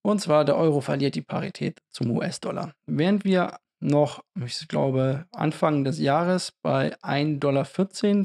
Und 0.03 0.19
zwar 0.19 0.45
der 0.45 0.57
Euro 0.57 0.81
verliert 0.81 1.15
die 1.15 1.21
Parität 1.21 1.81
zum 1.89 2.11
US-Dollar. 2.11 2.73
Während 2.87 3.23
wir 3.23 3.57
noch, 3.79 4.23
ich 4.45 4.67
glaube, 4.67 5.25
Anfang 5.31 5.83
des 5.83 5.99
Jahres 5.99 6.51
bei 6.61 6.95
1,14 6.97 7.39
Dollar 7.39 7.65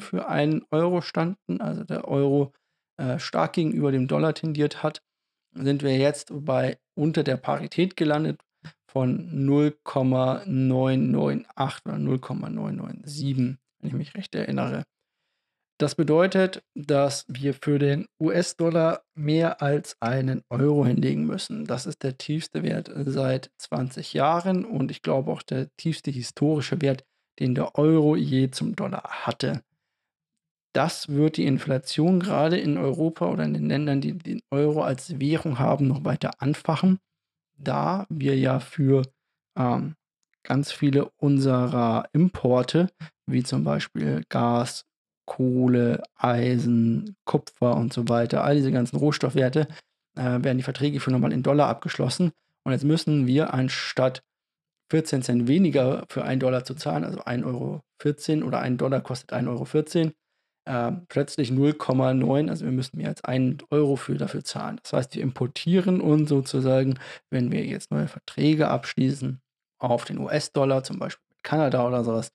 für 0.00 0.28
einen 0.28 0.64
Euro 0.70 1.00
standen, 1.00 1.60
also 1.60 1.84
der 1.84 2.08
Euro 2.08 2.52
äh, 2.98 3.18
stark 3.18 3.54
gegenüber 3.54 3.92
dem 3.92 4.08
Dollar 4.08 4.34
tendiert 4.34 4.82
hat, 4.82 5.02
sind 5.54 5.82
wir 5.82 5.96
jetzt 5.96 6.30
bei 6.32 6.78
unter 6.94 7.22
der 7.22 7.38
Parität 7.38 7.96
gelandet 7.96 8.42
von 8.90 9.46
0,998 9.46 11.86
oder 11.86 11.98
0,997, 11.98 13.58
wenn 13.80 13.88
ich 13.88 13.92
mich 13.92 14.14
recht 14.14 14.34
erinnere. 14.34 14.84
Das 15.78 15.94
bedeutet, 15.94 16.62
dass 16.74 17.26
wir 17.28 17.52
für 17.52 17.78
den 17.78 18.06
US-Dollar 18.18 19.02
mehr 19.14 19.60
als 19.60 19.96
einen 20.00 20.42
Euro 20.48 20.86
hinlegen 20.86 21.26
müssen. 21.26 21.66
Das 21.66 21.84
ist 21.84 22.02
der 22.02 22.16
tiefste 22.16 22.62
Wert 22.62 22.90
seit 23.04 23.50
20 23.58 24.14
Jahren 24.14 24.64
und 24.64 24.90
ich 24.90 25.02
glaube 25.02 25.30
auch 25.30 25.42
der 25.42 25.68
tiefste 25.76 26.10
historische 26.10 26.80
Wert, 26.80 27.04
den 27.40 27.54
der 27.54 27.74
Euro 27.74 28.16
je 28.16 28.50
zum 28.50 28.74
Dollar 28.74 29.02
hatte. 29.26 29.62
Das 30.72 31.10
wird 31.10 31.36
die 31.36 31.46
Inflation 31.46 32.20
gerade 32.20 32.58
in 32.58 32.78
Europa 32.78 33.26
oder 33.26 33.44
in 33.44 33.52
den 33.52 33.68
Ländern, 33.68 34.00
die 34.00 34.16
den 34.16 34.40
Euro 34.50 34.82
als 34.82 35.20
Währung 35.20 35.58
haben, 35.58 35.88
noch 35.88 36.04
weiter 36.04 36.30
anfachen, 36.38 36.98
da 37.58 38.06
wir 38.08 38.36
ja 38.38 38.60
für 38.60 39.02
ähm, 39.58 39.94
ganz 40.42 40.72
viele 40.72 41.10
unserer 41.16 42.08
Importe, 42.12 42.90
wie 43.26 43.42
zum 43.42 43.64
Beispiel 43.64 44.22
Gas, 44.28 44.86
Kohle, 45.26 46.02
Eisen, 46.16 47.16
Kupfer 47.24 47.76
und 47.76 47.92
so 47.92 48.08
weiter, 48.08 48.44
all 48.44 48.56
diese 48.56 48.72
ganzen 48.72 48.96
Rohstoffwerte, 48.96 49.68
äh, 50.16 50.22
werden 50.42 50.58
die 50.58 50.64
Verträge 50.64 51.00
für 51.00 51.10
nochmal 51.10 51.32
in 51.32 51.42
Dollar 51.42 51.68
abgeschlossen. 51.68 52.32
Und 52.64 52.72
jetzt 52.72 52.84
müssen 52.84 53.26
wir 53.26 53.52
anstatt 53.54 54.22
14 54.90 55.22
Cent 55.22 55.48
weniger 55.48 56.04
für 56.08 56.24
1 56.24 56.40
Dollar 56.40 56.64
zu 56.64 56.74
zahlen, 56.74 57.04
also 57.04 57.20
1,14 57.20 58.38
Euro 58.38 58.48
oder 58.48 58.60
1 58.60 58.78
Dollar 58.78 59.00
kostet 59.00 59.32
1,14 59.32 60.04
Euro, 60.04 60.12
äh, 60.66 60.92
plötzlich 61.08 61.50
0,9, 61.50 62.48
also 62.48 62.64
wir 62.64 62.72
müssen 62.72 62.98
mehr 62.98 63.08
als 63.08 63.24
1 63.24 63.64
Euro 63.70 63.96
für 63.96 64.16
dafür 64.16 64.44
zahlen. 64.44 64.78
Das 64.82 64.92
heißt, 64.92 65.14
wir 65.14 65.22
importieren 65.22 66.00
uns 66.00 66.28
sozusagen, 66.28 66.98
wenn 67.30 67.50
wir 67.50 67.64
jetzt 67.64 67.90
neue 67.90 68.08
Verträge 68.08 68.68
abschließen, 68.68 69.40
auf 69.78 70.04
den 70.04 70.18
US-Dollar, 70.18 70.84
zum 70.84 70.98
Beispiel 70.98 71.24
mit 71.30 71.42
Kanada 71.42 71.86
oder 71.86 72.02
sowas, 72.04 72.30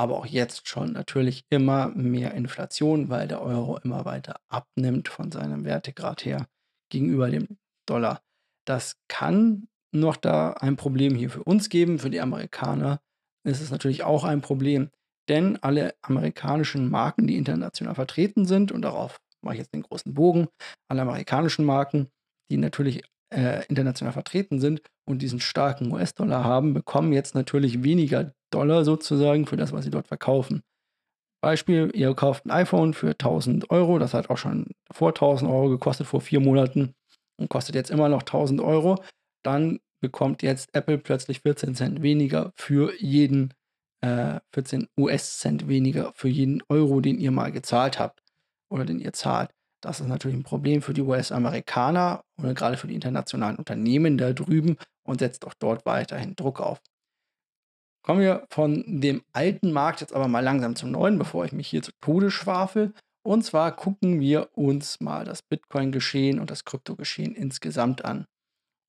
aber 0.00 0.16
auch 0.16 0.24
jetzt 0.24 0.66
schon 0.66 0.92
natürlich 0.92 1.44
immer 1.50 1.88
mehr 1.88 2.32
Inflation, 2.32 3.10
weil 3.10 3.28
der 3.28 3.42
Euro 3.42 3.76
immer 3.84 4.06
weiter 4.06 4.40
abnimmt 4.48 5.08
von 5.08 5.30
seinem 5.30 5.66
Wertegrad 5.66 6.24
her 6.24 6.46
gegenüber 6.90 7.28
dem 7.28 7.58
Dollar. 7.86 8.22
Das 8.66 8.96
kann 9.08 9.68
noch 9.92 10.16
da 10.16 10.52
ein 10.54 10.76
Problem 10.76 11.14
hier 11.14 11.28
für 11.28 11.44
uns 11.44 11.68
geben, 11.68 11.98
für 11.98 12.08
die 12.08 12.22
Amerikaner 12.22 13.02
ist 13.44 13.60
es 13.60 13.70
natürlich 13.70 14.02
auch 14.02 14.24
ein 14.24 14.40
Problem, 14.40 14.88
denn 15.28 15.58
alle 15.62 15.94
amerikanischen 16.00 16.88
Marken, 16.88 17.26
die 17.26 17.36
international 17.36 17.94
vertreten 17.94 18.46
sind, 18.46 18.72
und 18.72 18.80
darauf 18.80 19.20
mache 19.42 19.56
ich 19.56 19.60
jetzt 19.60 19.74
den 19.74 19.82
großen 19.82 20.14
Bogen, 20.14 20.48
alle 20.88 21.02
amerikanischen 21.02 21.66
Marken, 21.66 22.08
die 22.50 22.56
natürlich 22.56 23.02
äh, 23.30 23.64
international 23.66 24.12
vertreten 24.12 24.60
sind 24.60 24.82
und 25.04 25.22
diesen 25.22 25.40
starken 25.40 25.92
US-Dollar 25.92 26.44
haben, 26.44 26.74
bekommen 26.74 27.12
jetzt 27.12 27.34
natürlich 27.34 27.82
weniger 27.82 28.32
Dollar 28.50 28.84
sozusagen 28.84 29.46
für 29.46 29.56
das, 29.56 29.72
was 29.72 29.84
sie 29.84 29.90
dort 29.90 30.08
verkaufen. 30.08 30.62
Beispiel, 31.42 31.90
ihr 31.94 32.14
kauft 32.14 32.44
ein 32.44 32.50
iPhone 32.50 32.92
für 32.92 33.10
1000 33.10 33.70
Euro, 33.70 33.98
das 33.98 34.12
hat 34.12 34.28
auch 34.28 34.36
schon 34.36 34.66
vor 34.90 35.10
1000 35.10 35.50
Euro 35.50 35.70
gekostet, 35.70 36.06
vor 36.06 36.20
vier 36.20 36.40
Monaten 36.40 36.94
und 37.38 37.48
kostet 37.48 37.74
jetzt 37.74 37.90
immer 37.90 38.08
noch 38.08 38.22
1000 38.22 38.60
Euro. 38.60 39.02
Dann 39.42 39.80
bekommt 40.00 40.42
jetzt 40.42 40.74
Apple 40.74 40.98
plötzlich 40.98 41.40
14 41.40 41.74
Cent 41.74 42.02
weniger 42.02 42.52
für 42.56 42.92
jeden 43.00 43.54
äh, 44.02 44.40
14 44.52 44.88
US-Cent 44.98 45.68
weniger 45.68 46.12
für 46.14 46.28
jeden 46.28 46.62
Euro, 46.68 47.00
den 47.00 47.18
ihr 47.18 47.30
mal 47.30 47.52
gezahlt 47.52 47.98
habt 47.98 48.22
oder 48.70 48.84
den 48.84 48.98
ihr 48.98 49.12
zahlt. 49.12 49.50
Das 49.82 50.00
ist 50.00 50.08
natürlich 50.08 50.36
ein 50.36 50.42
Problem 50.42 50.82
für 50.82 50.92
die 50.92 51.02
US-Amerikaner 51.02 52.22
oder 52.38 52.54
gerade 52.54 52.76
für 52.76 52.86
die 52.86 52.94
internationalen 52.94 53.56
Unternehmen 53.56 54.18
da 54.18 54.32
drüben 54.32 54.76
und 55.06 55.20
setzt 55.20 55.46
auch 55.46 55.54
dort 55.54 55.86
weiterhin 55.86 56.36
Druck 56.36 56.60
auf. 56.60 56.80
Kommen 58.02 58.20
wir 58.20 58.46
von 58.50 58.84
dem 58.86 59.22
alten 59.32 59.72
Markt 59.72 60.00
jetzt 60.00 60.14
aber 60.14 60.28
mal 60.28 60.40
langsam 60.40 60.74
zum 60.74 60.90
neuen, 60.90 61.18
bevor 61.18 61.44
ich 61.44 61.52
mich 61.52 61.68
hier 61.68 61.82
zu 61.82 61.92
Tode 62.00 62.30
schwafel. 62.30 62.94
Und 63.22 63.44
zwar 63.44 63.76
gucken 63.76 64.20
wir 64.20 64.48
uns 64.54 65.00
mal 65.00 65.24
das 65.24 65.42
Bitcoin-Geschehen 65.42 66.40
und 66.40 66.50
das 66.50 66.64
Krypto-Geschehen 66.64 67.34
insgesamt 67.34 68.04
an. 68.04 68.26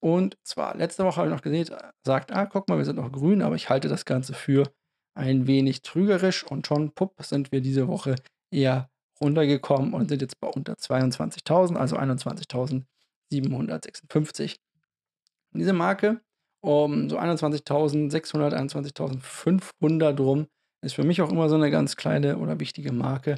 Und 0.02 0.38
zwar, 0.44 0.76
letzte 0.76 1.04
Woche 1.04 1.18
habe 1.18 1.28
ich 1.28 1.34
noch 1.34 1.44
gesehen, 1.44 1.70
sagt, 2.06 2.32
ah, 2.32 2.46
guck 2.46 2.68
mal, 2.70 2.78
wir 2.78 2.86
sind 2.86 2.96
noch 2.96 3.12
grün, 3.12 3.42
aber 3.42 3.56
ich 3.56 3.70
halte 3.70 3.88
das 3.88 4.06
Ganze 4.06 4.34
für 4.34 4.72
ein 5.14 5.46
wenig 5.46 5.82
trügerisch 5.82 6.44
und 6.44 6.66
schon, 6.66 6.94
pupp, 6.94 7.14
sind 7.22 7.52
wir 7.52 7.62
diese 7.62 7.88
Woche 7.88 8.16
eher 8.52 8.90
runtergekommen 9.22 9.94
und 9.94 10.10
sind 10.10 10.22
jetzt 10.22 10.40
bei 10.40 10.48
unter 10.48 10.74
22.000, 10.74 11.76
also 11.76 11.98
21.756. 11.98 14.56
Diese 15.54 15.74
Marke 15.74 16.22
um 16.62 17.10
so 17.10 17.18
21.600, 17.18 18.54
21.500 18.54 20.20
rum 20.20 20.48
ist 20.84 20.94
für 20.94 21.04
mich 21.04 21.22
auch 21.22 21.32
immer 21.32 21.50
so 21.50 21.56
eine 21.56 21.72
ganz 21.72 21.96
kleine 21.96 22.38
oder 22.38 22.60
wichtige 22.60 22.92
Marke. 22.92 23.38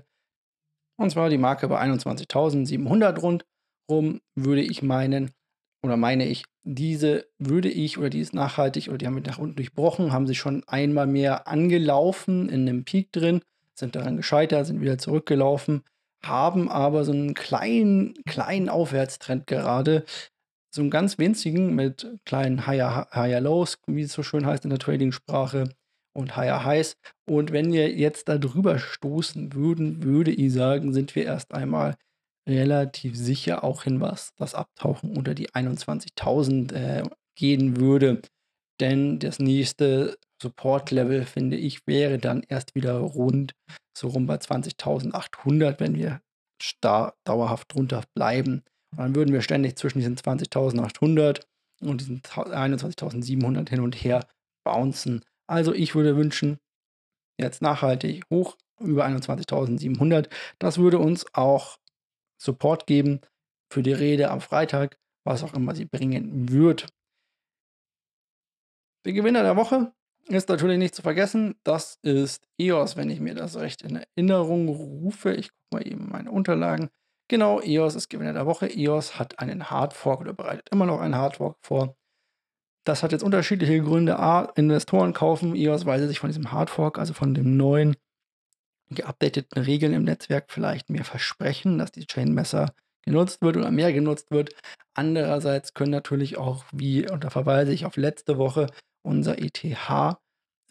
Und 0.98 1.12
zwar 1.12 1.30
die 1.30 1.38
Marke 1.38 1.68
bei 1.68 1.82
21.700 1.82 3.20
rundrum 3.20 4.22
würde 4.36 4.62
ich 4.62 4.84
meinen, 4.84 5.32
oder 5.84 5.98
meine 5.98 6.28
ich, 6.28 6.46
diese 6.64 7.26
würde 7.40 7.70
ich 7.70 7.98
oder 7.98 8.10
die 8.10 8.20
ist 8.20 8.34
nachhaltig 8.34 8.88
oder 8.88 8.98
die 8.98 9.08
haben 9.08 9.16
wir 9.16 9.24
nach 9.24 9.40
unten 9.40 9.56
durchbrochen, 9.56 10.14
haben 10.14 10.28
sich 10.28 10.38
schon 10.38 10.64
einmal 10.68 11.08
mehr 11.08 11.48
angelaufen 11.48 12.48
in 12.48 12.68
einem 12.68 12.86
Peak 12.86 13.12
drin, 13.12 13.42
sind 13.78 13.96
daran 13.96 14.18
gescheitert, 14.18 14.66
sind 14.68 14.82
wieder 14.82 14.98
zurückgelaufen, 14.98 15.84
haben 16.24 16.70
aber 16.70 17.04
so 17.04 17.12
einen 17.12 17.34
kleinen, 17.34 18.14
kleinen 18.26 18.70
Aufwärtstrend 18.70 19.48
gerade. 19.48 20.06
So 20.74 20.82
einen 20.82 20.90
ganz 20.90 21.20
winzigen 21.20 21.76
mit 21.76 22.08
kleinen 22.26 22.66
Higher, 22.66 23.08
Higher 23.14 23.42
Lows, 23.42 23.78
wie 23.86 24.02
es 24.02 24.14
so 24.14 24.24
schön 24.24 24.46
heißt 24.46 24.64
in 24.64 24.72
der 24.72 24.80
Trading-Sprache, 24.80 25.70
und 26.16 26.36
Higher 26.36 26.64
Highs. 26.64 26.96
Und 27.26 27.52
wenn 27.52 27.74
wir 27.74 27.92
jetzt 27.92 28.30
da 28.30 28.38
drüber 28.38 28.80
stoßen 28.80 29.54
würden, 29.54 30.04
würde 30.04 30.32
ich 30.32 30.54
sagen, 30.54 30.94
sind 30.94 31.16
wir 31.16 31.26
erst 31.26 31.54
einmal 31.54 31.96
relativ 32.48 33.18
sicher 33.18 33.64
auch 33.64 33.84
hin, 33.84 34.02
was 34.02 34.34
das 34.36 34.54
Abtauchen 34.54 35.16
unter 35.16 35.34
die 35.34 35.50
21.000 35.50 36.74
äh, 36.74 37.04
gehen 37.36 37.78
würde. 37.78 38.22
Denn 38.80 39.20
das 39.20 39.40
nächste 39.40 40.18
Support-Level, 40.44 41.26
finde 41.26 41.58
ich, 41.58 41.88
wäre 41.88 42.20
dann 42.20 42.44
erst 42.48 42.76
wieder 42.76 42.98
rund 42.98 43.54
so 43.98 44.10
rum 44.10 44.28
bei 44.28 44.36
20.800, 44.36 45.80
wenn 45.80 45.96
wir 45.96 46.22
dauerhaft 47.24 47.74
drunter 47.74 48.04
bleiben. 48.16 48.64
Und 48.92 49.00
dann 49.00 49.16
würden 49.16 49.34
wir 49.34 49.42
ständig 49.42 49.76
zwischen 49.78 50.00
diesen 50.00 50.18
20.800 50.18 51.42
und 51.82 52.02
diesen 52.02 52.22
21.700 52.22 53.70
hin 53.70 53.80
und 53.80 53.96
her 53.96 54.28
bouncen. 54.64 55.24
Also 55.48 55.74
ich 55.74 55.96
würde 55.96 56.16
wünschen, 56.16 56.60
jetzt 57.40 57.62
nachhaltig 57.62 58.24
hoch 58.30 58.58
über 58.80 59.06
21.700. 59.06 60.30
Das 60.60 60.78
würde 60.78 61.00
uns 61.00 61.26
auch 61.34 61.78
Support 62.42 62.86
geben 62.88 63.22
für 63.72 63.84
die 63.84 63.94
Rede 63.94 64.30
am 64.30 64.42
Freitag, 64.42 64.98
was 65.26 65.44
auch 65.44 65.54
immer 65.54 65.76
sie 65.76 65.86
bringen 65.86 66.50
wird. 66.52 66.88
Der 69.06 69.14
Gewinner 69.14 69.44
der 69.44 69.58
Woche 69.58 69.94
ist 70.28 70.50
natürlich 70.50 70.78
nicht 70.78 70.96
zu 70.96 71.02
vergessen. 71.02 71.56
Das 71.64 72.00
ist 72.02 72.48
EOS, 72.58 72.96
wenn 72.96 73.10
ich 73.10 73.20
mir 73.20 73.36
das 73.36 73.58
recht 73.58 73.82
in 73.82 73.98
Erinnerung 73.98 74.70
rufe. 74.70 75.34
Ich 75.34 75.50
gucke 75.50 75.84
mal 75.84 75.88
eben 75.88 76.10
meine 76.10 76.32
Unterlagen. 76.32 76.90
Genau, 77.28 77.62
EOS 77.62 77.96
ist 77.96 78.10
Gewinner 78.10 78.34
der 78.34 78.46
Woche. 78.46 78.68
EOS 78.68 79.18
hat 79.20 79.40
einen 79.40 79.70
Hardfork 79.70 80.22
oder 80.22 80.34
bereitet 80.34 80.70
immer 80.72 80.86
noch 80.86 81.02
einen 81.02 81.16
Hardfork 81.16 81.58
vor. 81.62 81.96
Das 82.86 83.02
hat 83.02 83.12
jetzt 83.12 83.24
unterschiedliche 83.24 83.82
Gründe. 83.82 84.20
A, 84.20 84.52
Investoren 84.56 85.14
kaufen 85.14 85.56
EOS, 85.56 85.86
weil 85.86 86.00
sie 86.00 86.08
sich 86.08 86.20
von 86.20 86.30
diesem 86.30 86.52
Hardfork, 86.52 87.00
also 87.00 87.14
von 87.14 87.34
dem 87.34 87.56
neuen, 87.56 87.96
geupdateten 88.90 89.64
Regeln 89.64 89.94
im 89.94 90.04
Netzwerk 90.04 90.52
vielleicht 90.52 90.90
mehr 90.90 91.06
versprechen, 91.06 91.78
dass 91.78 91.92
die 91.92 92.06
Chainmesser 92.06 92.74
genutzt 93.04 93.42
wird 93.42 93.58
oder 93.58 93.72
mehr 93.72 93.92
genutzt 93.94 94.32
wird. 94.32 94.54
Andererseits 94.94 95.74
können 95.74 95.92
natürlich 95.92 96.38
auch, 96.38 96.66
wie, 96.72 97.10
und 97.10 97.24
da 97.24 97.30
verweise 97.30 97.74
ich 97.74 97.86
auf 97.86 97.98
letzte 97.98 98.38
Woche, 98.38 98.68
unser 99.04 99.40
ETH, 99.40 99.64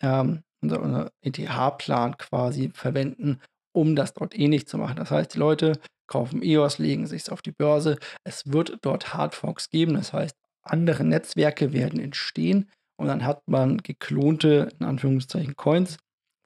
ähm, 0.01 0.42
unser, 0.61 0.83
unser 0.83 1.11
ETH-Plan 1.23 2.16
quasi 2.18 2.71
verwenden, 2.75 3.40
um 3.73 3.97
das 3.97 4.14
dort 4.14 4.38
ähnlich 4.38 4.66
zu 4.66 4.79
machen. 4.79 4.97
Das 4.97 5.11
heißt, 5.11 5.35
die 5.35 5.38
Leute 5.38 5.79
kaufen 6.07 6.42
EOS, 6.42 6.79
legen 6.79 7.07
sich 7.07 7.31
auf 7.31 7.42
die 7.42 7.53
Börse. 7.53 7.99
Es 8.25 8.53
wird 8.53 8.79
dort 8.83 9.14
Hardforks 9.14 9.71
geben, 9.71 9.95
das 9.95 10.12
heißt, 10.12 10.37
andere 10.62 11.05
Netzwerke 11.05 11.73
werden 11.73 11.99
entstehen 12.01 12.71
und 12.97 13.09
dann 13.09 13.25
hat 13.25 13.42
man 13.49 13.79
geklonte, 13.79 14.68
in 14.79 14.87
Anführungszeichen, 14.87 15.57
Coins 15.57 15.97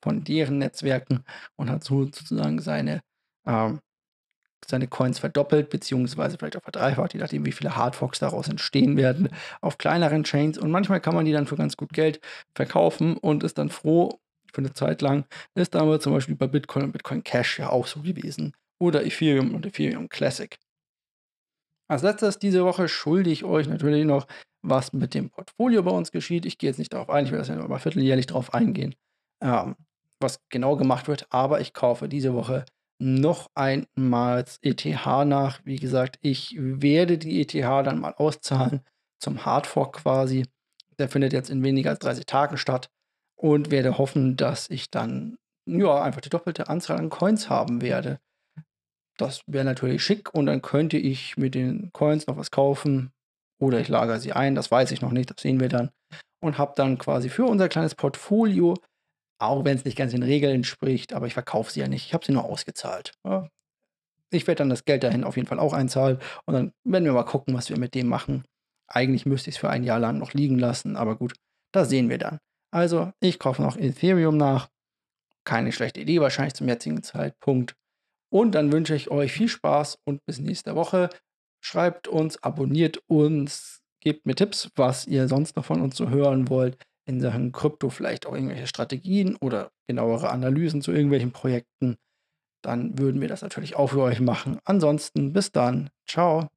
von 0.02 0.24
deren 0.24 0.58
Netzwerken 0.58 1.24
und 1.56 1.68
hat 1.68 1.84
so 1.84 2.04
sozusagen 2.04 2.60
seine, 2.60 3.00
ähm, 3.46 3.80
seine 4.70 4.88
Coins 4.88 5.18
verdoppelt, 5.18 5.70
beziehungsweise 5.70 6.36
vielleicht 6.38 6.56
auch 6.56 6.62
verdreifacht, 6.62 7.14
je 7.14 7.20
nachdem, 7.20 7.44
wie 7.44 7.52
viele 7.52 7.76
Hardforks 7.76 8.18
daraus 8.18 8.48
entstehen 8.48 8.96
werden, 8.96 9.28
auf 9.60 9.78
kleineren 9.78 10.24
Chains. 10.24 10.58
Und 10.58 10.70
manchmal 10.70 11.00
kann 11.00 11.14
man 11.14 11.24
die 11.24 11.32
dann 11.32 11.46
für 11.46 11.56
ganz 11.56 11.76
gut 11.76 11.92
Geld 11.92 12.20
verkaufen 12.54 13.16
und 13.16 13.42
ist 13.42 13.58
dann 13.58 13.70
froh 13.70 14.20
für 14.52 14.58
eine 14.62 14.72
Zeit 14.72 15.02
lang. 15.02 15.24
Ist 15.54 15.76
aber 15.76 16.00
zum 16.00 16.12
Beispiel 16.12 16.36
bei 16.36 16.46
Bitcoin 16.46 16.84
und 16.84 16.92
Bitcoin 16.92 17.22
Cash 17.22 17.58
ja 17.58 17.70
auch 17.70 17.86
so 17.86 18.00
gewesen. 18.00 18.52
Oder 18.78 19.04
Ethereum 19.04 19.54
und 19.54 19.66
Ethereum 19.66 20.08
Classic. 20.08 20.58
Als 21.88 22.02
letztes 22.02 22.38
diese 22.38 22.64
Woche 22.64 22.88
schulde 22.88 23.30
ich 23.30 23.44
euch 23.44 23.68
natürlich 23.68 24.04
noch, 24.04 24.26
was 24.62 24.92
mit 24.92 25.14
dem 25.14 25.30
Portfolio 25.30 25.82
bei 25.82 25.92
uns 25.92 26.10
geschieht. 26.10 26.44
Ich 26.44 26.58
gehe 26.58 26.70
jetzt 26.70 26.78
nicht 26.78 26.92
darauf 26.92 27.10
ein, 27.10 27.24
ich 27.24 27.30
werde 27.30 27.46
das 27.46 27.48
ja 27.48 27.64
immer 27.64 27.78
vierteljährlich 27.78 28.26
darauf 28.26 28.52
eingehen, 28.54 28.94
ähm, 29.40 29.76
was 30.20 30.40
genau 30.48 30.76
gemacht 30.76 31.06
wird, 31.06 31.26
aber 31.30 31.60
ich 31.60 31.72
kaufe 31.72 32.08
diese 32.08 32.34
Woche 32.34 32.64
noch 32.98 33.50
einmal 33.54 34.44
ETH 34.62 34.84
nach. 35.04 35.60
Wie 35.64 35.76
gesagt, 35.76 36.18
ich 36.22 36.56
werde 36.58 37.18
die 37.18 37.40
ETH 37.40 37.54
dann 37.54 38.00
mal 38.00 38.14
auszahlen 38.14 38.80
zum 39.18 39.44
Hardfork 39.44 39.96
quasi. 39.96 40.46
Der 40.98 41.08
findet 41.08 41.32
jetzt 41.32 41.50
in 41.50 41.62
weniger 41.62 41.90
als 41.90 41.98
30 42.00 42.26
Tagen 42.26 42.56
statt 42.56 42.90
und 43.36 43.70
werde 43.70 43.98
hoffen, 43.98 44.36
dass 44.36 44.70
ich 44.70 44.90
dann 44.90 45.36
ja 45.66 46.02
einfach 46.02 46.20
die 46.20 46.30
doppelte 46.30 46.68
Anzahl 46.68 46.98
an 46.98 47.10
Coins 47.10 47.50
haben 47.50 47.82
werde. 47.82 48.18
Das 49.18 49.42
wäre 49.46 49.64
natürlich 49.64 50.02
schick 50.02 50.32
und 50.34 50.46
dann 50.46 50.62
könnte 50.62 50.98
ich 50.98 51.36
mit 51.36 51.54
den 51.54 51.90
Coins 51.92 52.26
noch 52.26 52.36
was 52.36 52.50
kaufen 52.50 53.12
oder 53.58 53.80
ich 53.80 53.88
lagere 53.88 54.20
sie 54.20 54.32
ein, 54.32 54.54
das 54.54 54.70
weiß 54.70 54.90
ich 54.90 55.00
noch 55.00 55.12
nicht, 55.12 55.30
das 55.30 55.40
sehen 55.40 55.60
wir 55.60 55.68
dann. 55.68 55.90
Und 56.40 56.58
habe 56.58 56.74
dann 56.76 56.98
quasi 56.98 57.28
für 57.28 57.44
unser 57.44 57.68
kleines 57.68 57.94
Portfolio, 57.94 58.74
auch 59.38 59.64
wenn 59.64 59.76
es 59.76 59.84
nicht 59.84 59.96
ganz 59.96 60.12
den 60.12 60.22
Regeln 60.22 60.56
entspricht, 60.56 61.12
aber 61.12 61.26
ich 61.26 61.34
verkaufe 61.34 61.70
sie 61.70 61.80
ja 61.80 61.88
nicht, 61.88 62.06
ich 62.06 62.14
habe 62.14 62.24
sie 62.24 62.32
nur 62.32 62.44
ausgezahlt. 62.44 63.12
Ich 64.30 64.46
werde 64.46 64.58
dann 64.58 64.70
das 64.70 64.84
Geld 64.84 65.02
dahin 65.02 65.24
auf 65.24 65.36
jeden 65.36 65.48
Fall 65.48 65.58
auch 65.58 65.72
einzahlen 65.72 66.18
und 66.46 66.54
dann 66.54 66.72
werden 66.84 67.04
wir 67.04 67.12
mal 67.12 67.24
gucken, 67.24 67.54
was 67.54 67.70
wir 67.70 67.78
mit 67.78 67.94
dem 67.94 68.08
machen. 68.08 68.44
Eigentlich 68.88 69.26
müsste 69.26 69.50
ich 69.50 69.56
es 69.56 69.60
für 69.60 69.70
ein 69.70 69.84
Jahr 69.84 69.98
lang 69.98 70.18
noch 70.18 70.32
liegen 70.32 70.58
lassen, 70.58 70.96
aber 70.96 71.16
gut, 71.16 71.34
das 71.72 71.88
sehen 71.88 72.08
wir 72.08 72.18
dann. 72.18 72.38
Also, 72.72 73.12
ich 73.20 73.38
kaufe 73.38 73.62
noch 73.62 73.76
Ethereum 73.76 74.36
nach. 74.36 74.68
Keine 75.44 75.72
schlechte 75.72 76.00
Idee 76.00 76.20
wahrscheinlich 76.20 76.54
zum 76.54 76.68
jetzigen 76.68 77.02
Zeitpunkt. 77.02 77.74
Und 78.30 78.52
dann 78.52 78.72
wünsche 78.72 78.94
ich 78.94 79.10
euch 79.10 79.32
viel 79.32 79.48
Spaß 79.48 79.98
und 80.04 80.24
bis 80.26 80.40
nächste 80.40 80.74
Woche. 80.74 81.08
Schreibt 81.60 82.08
uns, 82.08 82.42
abonniert 82.42 82.98
uns, 83.06 83.80
gebt 84.00 84.26
mir 84.26 84.34
Tipps, 84.34 84.70
was 84.74 85.06
ihr 85.06 85.28
sonst 85.28 85.56
noch 85.56 85.64
von 85.64 85.80
uns 85.80 85.96
so 85.96 86.10
hören 86.10 86.48
wollt 86.48 86.76
in 87.06 87.20
Sachen 87.20 87.52
Krypto, 87.52 87.88
vielleicht 87.88 88.26
auch 88.26 88.34
irgendwelche 88.34 88.66
Strategien 88.66 89.36
oder 89.36 89.70
genauere 89.86 90.30
Analysen 90.30 90.82
zu 90.82 90.92
irgendwelchen 90.92 91.32
Projekten. 91.32 91.96
Dann 92.62 92.98
würden 92.98 93.20
wir 93.20 93.28
das 93.28 93.42
natürlich 93.42 93.76
auch 93.76 93.88
für 93.88 94.02
euch 94.02 94.20
machen. 94.20 94.58
Ansonsten 94.64 95.32
bis 95.32 95.52
dann. 95.52 95.90
Ciao. 96.06 96.48